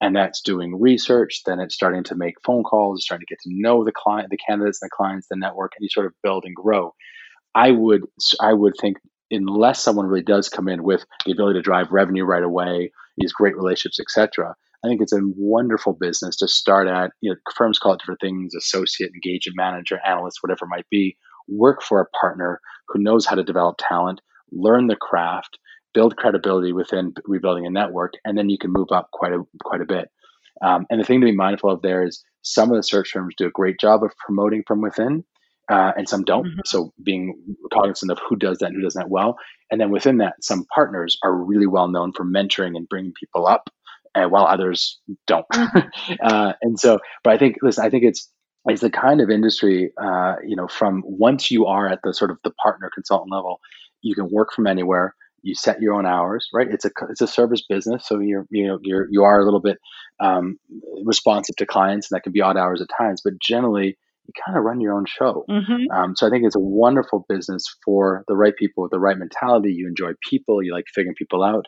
and 0.00 0.14
that's 0.14 0.40
doing 0.40 0.80
research. 0.80 1.42
Then 1.46 1.60
it's 1.60 1.74
starting 1.74 2.04
to 2.04 2.14
make 2.14 2.34
phone 2.44 2.62
calls, 2.62 3.04
starting 3.04 3.26
to 3.26 3.32
get 3.32 3.40
to 3.42 3.50
know 3.50 3.84
the 3.84 3.92
client, 3.92 4.30
the 4.30 4.36
candidates, 4.36 4.80
and 4.82 4.88
the 4.88 4.94
clients, 4.94 5.28
the 5.28 5.36
network, 5.36 5.72
and 5.76 5.82
you 5.82 5.88
sort 5.88 6.06
of 6.06 6.12
build 6.22 6.44
and 6.44 6.54
grow. 6.54 6.94
I 7.54 7.70
would 7.70 8.02
I 8.40 8.52
would 8.52 8.74
think 8.80 8.98
unless 9.30 9.82
someone 9.82 10.06
really 10.06 10.22
does 10.22 10.48
come 10.48 10.68
in 10.68 10.82
with 10.82 11.04
the 11.24 11.32
ability 11.32 11.58
to 11.58 11.62
drive 11.62 11.90
revenue 11.90 12.24
right 12.24 12.42
away, 12.42 12.92
these 13.16 13.32
great 13.32 13.56
relationships, 13.56 14.00
etc. 14.00 14.54
I 14.84 14.88
think 14.88 15.00
it's 15.00 15.12
a 15.14 15.20
wonderful 15.36 15.94
business 15.94 16.36
to 16.36 16.48
start 16.48 16.88
at. 16.88 17.12
You 17.20 17.30
know, 17.30 17.36
firms 17.54 17.78
call 17.78 17.94
it 17.94 18.00
different 18.00 18.20
things: 18.20 18.54
associate, 18.54 19.12
engagement 19.14 19.56
manager, 19.56 20.00
analyst, 20.04 20.38
whatever 20.42 20.66
it 20.66 20.70
might 20.76 20.88
be. 20.90 21.16
Work 21.48 21.82
for 21.82 22.00
a 22.00 22.18
partner 22.18 22.60
who 22.88 23.02
knows 23.02 23.26
how 23.26 23.36
to 23.36 23.44
develop 23.44 23.76
talent, 23.78 24.20
learn 24.50 24.86
the 24.86 24.96
craft, 24.96 25.58
build 25.94 26.16
credibility 26.16 26.72
within 26.72 27.14
rebuilding 27.24 27.66
a 27.66 27.70
network, 27.70 28.14
and 28.24 28.36
then 28.36 28.50
you 28.50 28.58
can 28.58 28.72
move 28.72 28.88
up 28.92 29.10
quite 29.12 29.32
a 29.32 29.42
quite 29.62 29.80
a 29.80 29.86
bit. 29.86 30.10
Um, 30.62 30.86
and 30.90 31.00
the 31.00 31.04
thing 31.04 31.20
to 31.20 31.24
be 31.24 31.32
mindful 31.32 31.70
of 31.70 31.82
there 31.82 32.04
is 32.04 32.22
some 32.42 32.70
of 32.70 32.76
the 32.76 32.82
search 32.82 33.10
firms 33.10 33.34
do 33.36 33.46
a 33.46 33.50
great 33.50 33.80
job 33.80 34.02
of 34.04 34.12
promoting 34.18 34.62
from 34.66 34.80
within, 34.80 35.24
uh, 35.70 35.92
and 35.96 36.08
some 36.08 36.24
don't. 36.24 36.46
Mm-hmm. 36.46 36.60
So 36.66 36.92
being 37.02 37.56
cognizant 37.72 38.12
of 38.12 38.18
who 38.28 38.36
does 38.36 38.58
that 38.58 38.66
and 38.66 38.76
who 38.76 38.82
does 38.82 38.94
that 38.94 39.08
well, 39.08 39.36
and 39.70 39.80
then 39.80 39.90
within 39.90 40.18
that, 40.18 40.34
some 40.42 40.66
partners 40.74 41.16
are 41.24 41.34
really 41.34 41.66
well 41.66 41.88
known 41.88 42.12
for 42.12 42.24
mentoring 42.24 42.76
and 42.76 42.88
bringing 42.88 43.12
people 43.18 43.46
up, 43.46 43.70
and 44.14 44.30
while 44.30 44.46
others 44.46 44.98
don't. 45.26 45.48
Mm-hmm. 45.48 46.14
uh, 46.22 46.52
and 46.62 46.78
so, 46.78 46.98
but 47.22 47.32
I 47.32 47.38
think 47.38 47.56
listen, 47.62 47.84
I 47.84 47.90
think 47.90 48.04
it's 48.04 48.28
it's 48.66 48.80
the 48.80 48.90
kind 48.90 49.20
of 49.20 49.30
industry, 49.30 49.92
uh, 50.02 50.36
you 50.46 50.56
know, 50.56 50.68
from 50.68 51.02
once 51.04 51.50
you 51.50 51.66
are 51.66 51.86
at 51.86 52.00
the 52.02 52.14
sort 52.14 52.30
of 52.30 52.38
the 52.44 52.52
partner 52.62 52.90
consultant 52.94 53.30
level, 53.30 53.60
you 54.00 54.14
can 54.14 54.30
work 54.30 54.52
from 54.54 54.66
anywhere 54.66 55.14
you 55.44 55.54
set 55.54 55.80
your 55.80 55.94
own 55.94 56.06
hours, 56.06 56.48
right? 56.52 56.66
It's 56.68 56.84
a 56.84 56.90
it's 57.10 57.20
a 57.20 57.26
service 57.26 57.62
business, 57.68 58.06
so 58.06 58.18
you're 58.18 58.46
you 58.50 58.66
know 58.66 58.78
you're 58.82 59.06
you 59.10 59.22
are 59.24 59.40
a 59.40 59.44
little 59.44 59.60
bit 59.60 59.78
um, 60.18 60.58
responsive 61.04 61.56
to 61.56 61.66
clients, 61.66 62.10
and 62.10 62.16
that 62.16 62.22
can 62.22 62.32
be 62.32 62.40
odd 62.40 62.56
hours 62.56 62.80
at 62.80 62.88
times. 62.98 63.20
But 63.22 63.34
generally, 63.40 63.98
you 64.26 64.32
kind 64.44 64.56
of 64.56 64.64
run 64.64 64.80
your 64.80 64.94
own 64.94 65.04
show. 65.06 65.44
Mm-hmm. 65.48 65.90
Um, 65.94 66.16
so 66.16 66.26
I 66.26 66.30
think 66.30 66.44
it's 66.44 66.56
a 66.56 66.60
wonderful 66.60 67.26
business 67.28 67.64
for 67.84 68.24
the 68.26 68.36
right 68.36 68.56
people 68.56 68.82
with 68.82 68.90
the 68.90 68.98
right 68.98 69.18
mentality. 69.18 69.72
You 69.74 69.86
enjoy 69.86 70.12
people, 70.28 70.62
you 70.62 70.72
like 70.72 70.86
figuring 70.92 71.14
people 71.14 71.44
out, 71.44 71.66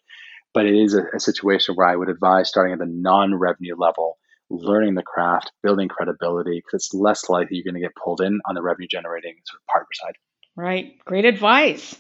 but 0.55 0.65
it 0.65 0.75
is 0.75 0.95
a, 0.95 1.03
a 1.15 1.21
situation 1.21 1.75
where 1.75 1.87
I 1.87 1.97
would 1.97 2.09
advise 2.09 2.49
starting 2.49 2.73
at 2.73 2.79
the 2.79 2.87
non-revenue 2.89 3.77
level, 3.77 4.17
learning 4.49 4.95
the 4.95 5.03
craft, 5.03 5.53
building 5.63 5.89
credibility, 5.89 6.63
because 6.65 6.87
it's 6.87 6.95
less 6.95 7.29
likely 7.29 7.59
you're 7.59 7.71
going 7.71 7.81
to 7.81 7.87
get 7.87 7.95
pulled 8.03 8.23
in 8.23 8.41
on 8.49 8.55
the 8.55 8.63
revenue 8.63 8.89
generating 8.91 9.35
sort 9.45 9.61
of 9.61 9.67
partner 9.67 9.89
side. 9.93 10.15
Right. 10.57 10.99
Great 11.05 11.27
advice. 11.27 11.95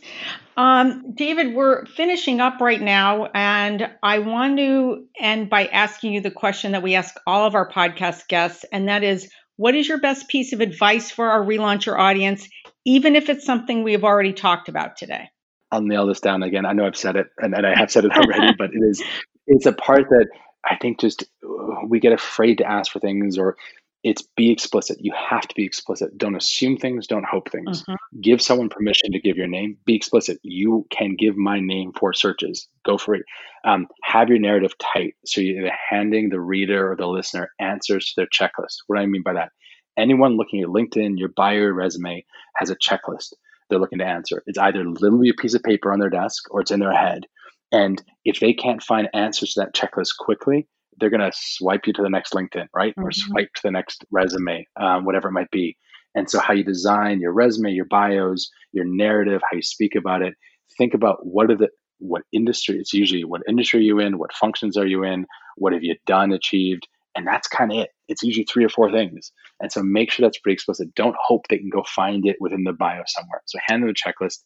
Um, 0.56 1.12
David, 1.14 1.54
we're 1.54 1.84
finishing 1.84 2.40
up 2.40 2.60
right 2.60 2.80
now, 2.80 3.26
and 3.26 3.90
I 4.02 4.20
want 4.20 4.56
to 4.56 5.04
end 5.20 5.50
by 5.50 5.66
asking 5.66 6.14
you 6.14 6.22
the 6.22 6.30
question 6.30 6.72
that 6.72 6.82
we 6.82 6.94
ask 6.94 7.14
all 7.26 7.46
of 7.46 7.54
our 7.54 7.70
podcast 7.70 8.28
guests, 8.28 8.64
and 8.72 8.88
that 8.88 9.04
is 9.04 9.30
what 9.56 9.74
is 9.74 9.86
your 9.86 10.00
best 10.00 10.28
piece 10.28 10.54
of 10.54 10.62
advice 10.62 11.10
for 11.10 11.28
our 11.28 11.44
relauncher 11.44 11.98
audience, 11.98 12.48
even 12.86 13.14
if 13.14 13.28
it's 13.28 13.44
something 13.44 13.82
we 13.82 13.92
have 13.92 14.04
already 14.04 14.32
talked 14.32 14.70
about 14.70 14.96
today? 14.96 15.28
I'll 15.70 15.82
nail 15.82 16.06
this 16.06 16.20
down 16.20 16.42
again. 16.42 16.64
I 16.64 16.72
know 16.72 16.86
I've 16.86 16.96
said 16.96 17.16
it, 17.16 17.26
and, 17.36 17.54
and 17.54 17.66
I 17.66 17.78
have 17.78 17.90
said 17.90 18.06
it 18.06 18.12
already, 18.12 18.54
but 18.56 18.70
it 18.72 18.82
is 18.82 19.02
it's 19.46 19.66
a 19.66 19.72
part 19.72 20.08
that 20.08 20.28
I 20.64 20.76
think 20.76 21.00
just 21.00 21.24
we 21.86 22.00
get 22.00 22.12
afraid 22.12 22.58
to 22.58 22.64
ask 22.64 22.90
for 22.90 23.00
things 23.00 23.36
or 23.36 23.56
it's 24.06 24.22
be 24.36 24.52
explicit. 24.52 24.98
You 25.00 25.12
have 25.12 25.48
to 25.48 25.54
be 25.56 25.64
explicit. 25.64 26.16
Don't 26.16 26.36
assume 26.36 26.76
things, 26.76 27.08
don't 27.08 27.26
hope 27.26 27.50
things. 27.50 27.82
Mm-hmm. 27.82 28.20
Give 28.20 28.40
someone 28.40 28.68
permission 28.68 29.10
to 29.10 29.18
give 29.18 29.36
your 29.36 29.48
name. 29.48 29.78
Be 29.84 29.96
explicit. 29.96 30.38
You 30.42 30.86
can 30.90 31.16
give 31.16 31.36
my 31.36 31.58
name 31.58 31.90
for 31.98 32.12
searches. 32.12 32.68
Go 32.84 32.98
for 32.98 33.16
it. 33.16 33.24
Um, 33.64 33.88
have 34.04 34.28
your 34.28 34.38
narrative 34.38 34.74
tight. 34.78 35.14
So 35.24 35.40
you're 35.40 35.72
handing 35.90 36.28
the 36.28 36.38
reader 36.38 36.92
or 36.92 36.94
the 36.94 37.08
listener 37.08 37.50
answers 37.58 38.06
to 38.06 38.12
their 38.20 38.28
checklist. 38.28 38.76
What 38.86 38.94
do 38.94 39.02
I 39.02 39.06
mean 39.06 39.24
by 39.24 39.32
that? 39.32 39.50
Anyone 39.98 40.36
looking 40.36 40.62
at 40.62 40.68
LinkedIn, 40.68 41.18
your 41.18 41.30
bio, 41.30 41.54
your 41.54 41.74
resume 41.74 42.24
has 42.54 42.70
a 42.70 42.76
checklist 42.76 43.32
they're 43.68 43.80
looking 43.80 43.98
to 43.98 44.06
answer. 44.06 44.44
It's 44.46 44.58
either 44.58 44.84
literally 44.84 45.30
a 45.30 45.34
piece 45.34 45.54
of 45.54 45.64
paper 45.64 45.92
on 45.92 45.98
their 45.98 46.10
desk 46.10 46.44
or 46.52 46.60
it's 46.60 46.70
in 46.70 46.78
their 46.78 46.92
head. 46.92 47.26
And 47.72 48.00
if 48.24 48.38
they 48.38 48.52
can't 48.52 48.80
find 48.80 49.08
answers 49.12 49.54
to 49.54 49.62
that 49.62 49.74
checklist 49.74 50.16
quickly, 50.16 50.68
they're 50.98 51.10
going 51.10 51.20
to 51.20 51.32
swipe 51.34 51.86
you 51.86 51.92
to 51.94 52.02
the 52.02 52.10
next 52.10 52.32
LinkedIn, 52.32 52.66
right? 52.74 52.92
Mm-hmm. 52.92 53.06
Or 53.06 53.12
swipe 53.12 53.52
to 53.56 53.62
the 53.64 53.70
next 53.70 54.04
resume, 54.10 54.66
um, 54.80 55.04
whatever 55.04 55.28
it 55.28 55.32
might 55.32 55.50
be. 55.50 55.76
And 56.14 56.30
so, 56.30 56.40
how 56.40 56.54
you 56.54 56.64
design 56.64 57.20
your 57.20 57.32
resume, 57.32 57.72
your 57.72 57.84
bios, 57.84 58.50
your 58.72 58.86
narrative, 58.86 59.42
how 59.42 59.56
you 59.56 59.62
speak 59.62 59.94
about 59.94 60.22
it, 60.22 60.34
think 60.78 60.94
about 60.94 61.24
what 61.26 61.50
are 61.50 61.56
the 61.56 61.68
what 61.98 62.22
industry 62.30 62.76
it's 62.76 62.92
usually 62.92 63.24
what 63.24 63.40
industry 63.48 63.80
are 63.80 63.82
you 63.82 64.00
in, 64.00 64.18
what 64.18 64.32
functions 64.34 64.76
are 64.76 64.86
you 64.86 65.02
in, 65.02 65.26
what 65.56 65.72
have 65.72 65.82
you 65.82 65.94
done, 66.06 66.32
achieved, 66.32 66.86
and 67.16 67.26
that's 67.26 67.48
kind 67.48 67.72
of 67.72 67.78
it. 67.78 67.90
It's 68.08 68.22
usually 68.22 68.44
three 68.44 68.64
or 68.64 68.68
four 68.68 68.92
things. 68.92 69.32
And 69.60 69.72
so 69.72 69.82
make 69.82 70.10
sure 70.10 70.26
that's 70.26 70.38
pretty 70.38 70.54
explicit. 70.54 70.94
Don't 70.94 71.16
hope 71.18 71.48
they 71.48 71.58
can 71.58 71.70
go 71.70 71.82
find 71.84 72.26
it 72.26 72.36
within 72.40 72.64
the 72.64 72.74
bio 72.74 73.02
somewhere. 73.06 73.42
So 73.46 73.58
hand 73.66 73.82
them 73.82 73.90
a 73.90 73.94
checklist. 73.94 74.40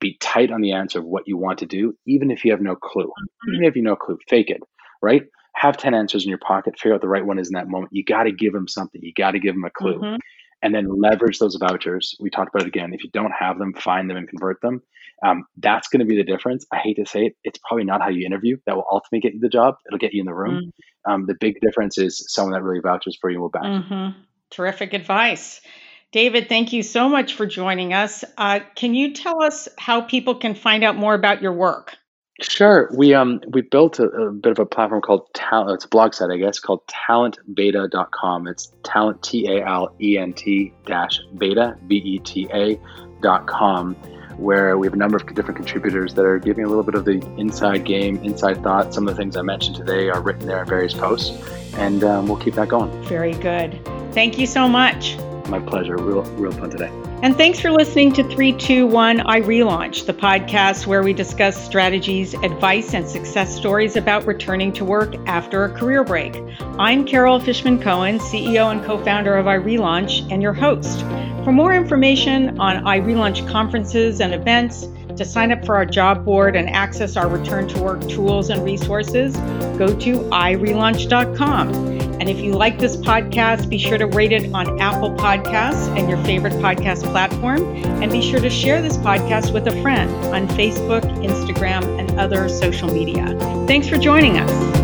Be 0.00 0.16
tight 0.20 0.50
on 0.50 0.62
the 0.62 0.72
answer 0.72 0.98
of 0.98 1.04
what 1.04 1.28
you 1.28 1.36
want 1.36 1.58
to 1.58 1.66
do, 1.66 1.94
even 2.06 2.30
if 2.30 2.44
you 2.44 2.50
have 2.50 2.60
no 2.60 2.74
clue. 2.74 3.06
Mm-hmm. 3.06 3.54
Even 3.54 3.64
if 3.66 3.76
you 3.76 3.82
no 3.82 3.94
clue, 3.94 4.18
fake 4.28 4.50
it, 4.50 4.62
right? 5.02 5.22
Have 5.54 5.76
10 5.76 5.94
answers 5.94 6.24
in 6.24 6.28
your 6.28 6.38
pocket, 6.38 6.78
figure 6.78 6.94
out 6.94 7.00
the 7.00 7.08
right 7.08 7.24
one 7.24 7.38
is 7.38 7.48
in 7.48 7.54
that 7.54 7.68
moment. 7.68 7.92
You 7.92 8.04
got 8.04 8.24
to 8.24 8.32
give 8.32 8.52
them 8.52 8.68
something. 8.68 9.00
You 9.02 9.12
got 9.14 9.32
to 9.32 9.38
give 9.38 9.54
them 9.54 9.64
a 9.64 9.70
clue. 9.70 9.98
Mm-hmm. 9.98 10.16
And 10.62 10.74
then 10.74 10.88
leverage 10.88 11.38
those 11.38 11.56
vouchers. 11.56 12.16
We 12.20 12.30
talked 12.30 12.54
about 12.54 12.66
it 12.66 12.68
again. 12.68 12.94
If 12.94 13.04
you 13.04 13.10
don't 13.12 13.32
have 13.32 13.58
them, 13.58 13.74
find 13.74 14.08
them 14.08 14.16
and 14.16 14.28
convert 14.28 14.60
them. 14.62 14.82
Um, 15.24 15.44
that's 15.58 15.88
going 15.88 16.00
to 16.00 16.06
be 16.06 16.16
the 16.16 16.24
difference. 16.24 16.66
I 16.72 16.78
hate 16.78 16.96
to 16.96 17.06
say 17.06 17.26
it, 17.26 17.36
it's 17.44 17.58
probably 17.58 17.84
not 17.84 18.00
how 18.00 18.08
you 18.08 18.26
interview 18.26 18.56
that 18.66 18.74
will 18.74 18.86
ultimately 18.90 19.20
get 19.20 19.34
you 19.34 19.40
the 19.40 19.48
job. 19.48 19.76
It'll 19.86 19.98
get 19.98 20.12
you 20.12 20.20
in 20.20 20.26
the 20.26 20.34
room. 20.34 20.54
Mm-hmm. 20.54 21.12
Um, 21.12 21.26
the 21.26 21.36
big 21.38 21.60
difference 21.60 21.98
is 21.98 22.24
someone 22.28 22.54
that 22.54 22.62
really 22.62 22.80
vouches 22.80 23.16
for 23.20 23.30
you 23.30 23.40
will 23.40 23.50
back. 23.50 23.62
Mm-hmm. 23.62 24.20
Terrific 24.50 24.94
advice. 24.94 25.60
David, 26.12 26.48
thank 26.48 26.72
you 26.72 26.82
so 26.82 27.08
much 27.08 27.34
for 27.34 27.44
joining 27.44 27.92
us. 27.92 28.24
Uh, 28.38 28.60
can 28.74 28.94
you 28.94 29.14
tell 29.14 29.42
us 29.42 29.68
how 29.78 30.00
people 30.00 30.36
can 30.36 30.54
find 30.54 30.84
out 30.84 30.96
more 30.96 31.14
about 31.14 31.42
your 31.42 31.52
work? 31.52 31.96
Sure. 32.40 32.90
We 32.92 33.14
um 33.14 33.40
we 33.48 33.60
built 33.60 34.00
a, 34.00 34.08
a 34.08 34.32
bit 34.32 34.50
of 34.50 34.58
a 34.58 34.66
platform 34.66 35.00
called 35.00 35.32
talent. 35.34 35.76
It's 35.76 35.84
a 35.84 35.88
blog 35.88 36.14
site, 36.14 36.30
I 36.30 36.36
guess, 36.36 36.58
called 36.58 36.84
talentbeta.com. 36.88 38.48
It's 38.48 38.72
talent 38.82 39.22
t 39.22 39.46
a 39.46 39.64
l 39.64 39.94
e 40.00 40.18
n 40.18 40.32
t 40.32 40.72
dash 40.84 41.20
beta 41.38 41.76
b 41.86 41.96
e 41.96 42.18
t 42.18 42.48
a 42.52 42.78
dot 43.20 43.46
com, 43.46 43.94
where 44.36 44.76
we 44.76 44.86
have 44.88 44.94
a 44.94 44.96
number 44.96 45.16
of 45.16 45.32
different 45.32 45.56
contributors 45.56 46.14
that 46.14 46.24
are 46.24 46.40
giving 46.40 46.64
a 46.64 46.68
little 46.68 46.82
bit 46.82 46.96
of 46.96 47.04
the 47.04 47.24
inside 47.38 47.84
game, 47.84 48.16
inside 48.24 48.62
thought. 48.64 48.92
Some 48.92 49.06
of 49.06 49.14
the 49.14 49.22
things 49.22 49.36
I 49.36 49.42
mentioned 49.42 49.76
today 49.76 50.10
are 50.10 50.20
written 50.20 50.46
there 50.46 50.60
in 50.60 50.68
various 50.68 50.92
posts, 50.92 51.30
and 51.74 52.02
um, 52.02 52.26
we'll 52.26 52.38
keep 52.38 52.54
that 52.54 52.68
going. 52.68 52.90
Very 53.04 53.34
good. 53.34 53.78
Thank 54.12 54.40
you 54.40 54.48
so 54.48 54.66
much. 54.66 55.16
My 55.48 55.60
pleasure. 55.60 55.96
Real 55.96 56.22
real 56.36 56.52
fun 56.52 56.70
today. 56.70 56.90
And 57.22 57.36
thanks 57.36 57.58
for 57.58 57.70
listening 57.70 58.12
to 58.12 58.22
321 58.22 59.18
iRelaunch, 59.18 60.06
the 60.06 60.12
podcast 60.12 60.86
where 60.86 61.02
we 61.02 61.12
discuss 61.12 61.62
strategies, 61.62 62.34
advice, 62.34 62.92
and 62.92 63.08
success 63.08 63.54
stories 63.54 63.96
about 63.96 64.26
returning 64.26 64.72
to 64.74 64.84
work 64.84 65.14
after 65.26 65.64
a 65.64 65.70
career 65.70 66.04
break. 66.04 66.36
I'm 66.78 67.06
Carol 67.06 67.40
Fishman 67.40 67.80
Cohen, 67.80 68.18
CEO 68.18 68.70
and 68.70 68.84
co 68.84 69.02
founder 69.02 69.36
of 69.36 69.46
iRelaunch, 69.46 70.30
and 70.30 70.42
your 70.42 70.52
host. 70.52 71.00
For 71.44 71.52
more 71.52 71.74
information 71.74 72.58
on 72.58 72.84
iRelaunch 72.84 73.48
conferences 73.50 74.20
and 74.20 74.34
events, 74.34 74.86
to 75.16 75.24
sign 75.24 75.52
up 75.52 75.64
for 75.64 75.76
our 75.76 75.86
job 75.86 76.24
board 76.24 76.56
and 76.56 76.68
access 76.70 77.16
our 77.16 77.28
return 77.28 77.68
to 77.68 77.82
work 77.82 78.00
tools 78.08 78.50
and 78.50 78.64
resources, 78.64 79.36
go 79.78 79.94
to 79.98 80.18
irelaunch.com. 80.30 81.93
And 82.20 82.28
if 82.28 82.38
you 82.38 82.52
like 82.52 82.78
this 82.78 82.96
podcast, 82.96 83.68
be 83.68 83.78
sure 83.78 83.98
to 83.98 84.06
rate 84.06 84.32
it 84.32 84.52
on 84.54 84.80
Apple 84.80 85.10
Podcasts 85.14 85.96
and 85.98 86.08
your 86.08 86.22
favorite 86.24 86.54
podcast 86.54 87.02
platform. 87.10 87.62
And 88.02 88.10
be 88.10 88.22
sure 88.22 88.40
to 88.40 88.50
share 88.50 88.80
this 88.82 88.96
podcast 88.96 89.52
with 89.52 89.66
a 89.66 89.82
friend 89.82 90.10
on 90.34 90.48
Facebook, 90.48 91.02
Instagram, 91.24 91.98
and 91.98 92.18
other 92.18 92.48
social 92.48 92.92
media. 92.92 93.36
Thanks 93.66 93.88
for 93.88 93.96
joining 93.96 94.38
us. 94.38 94.83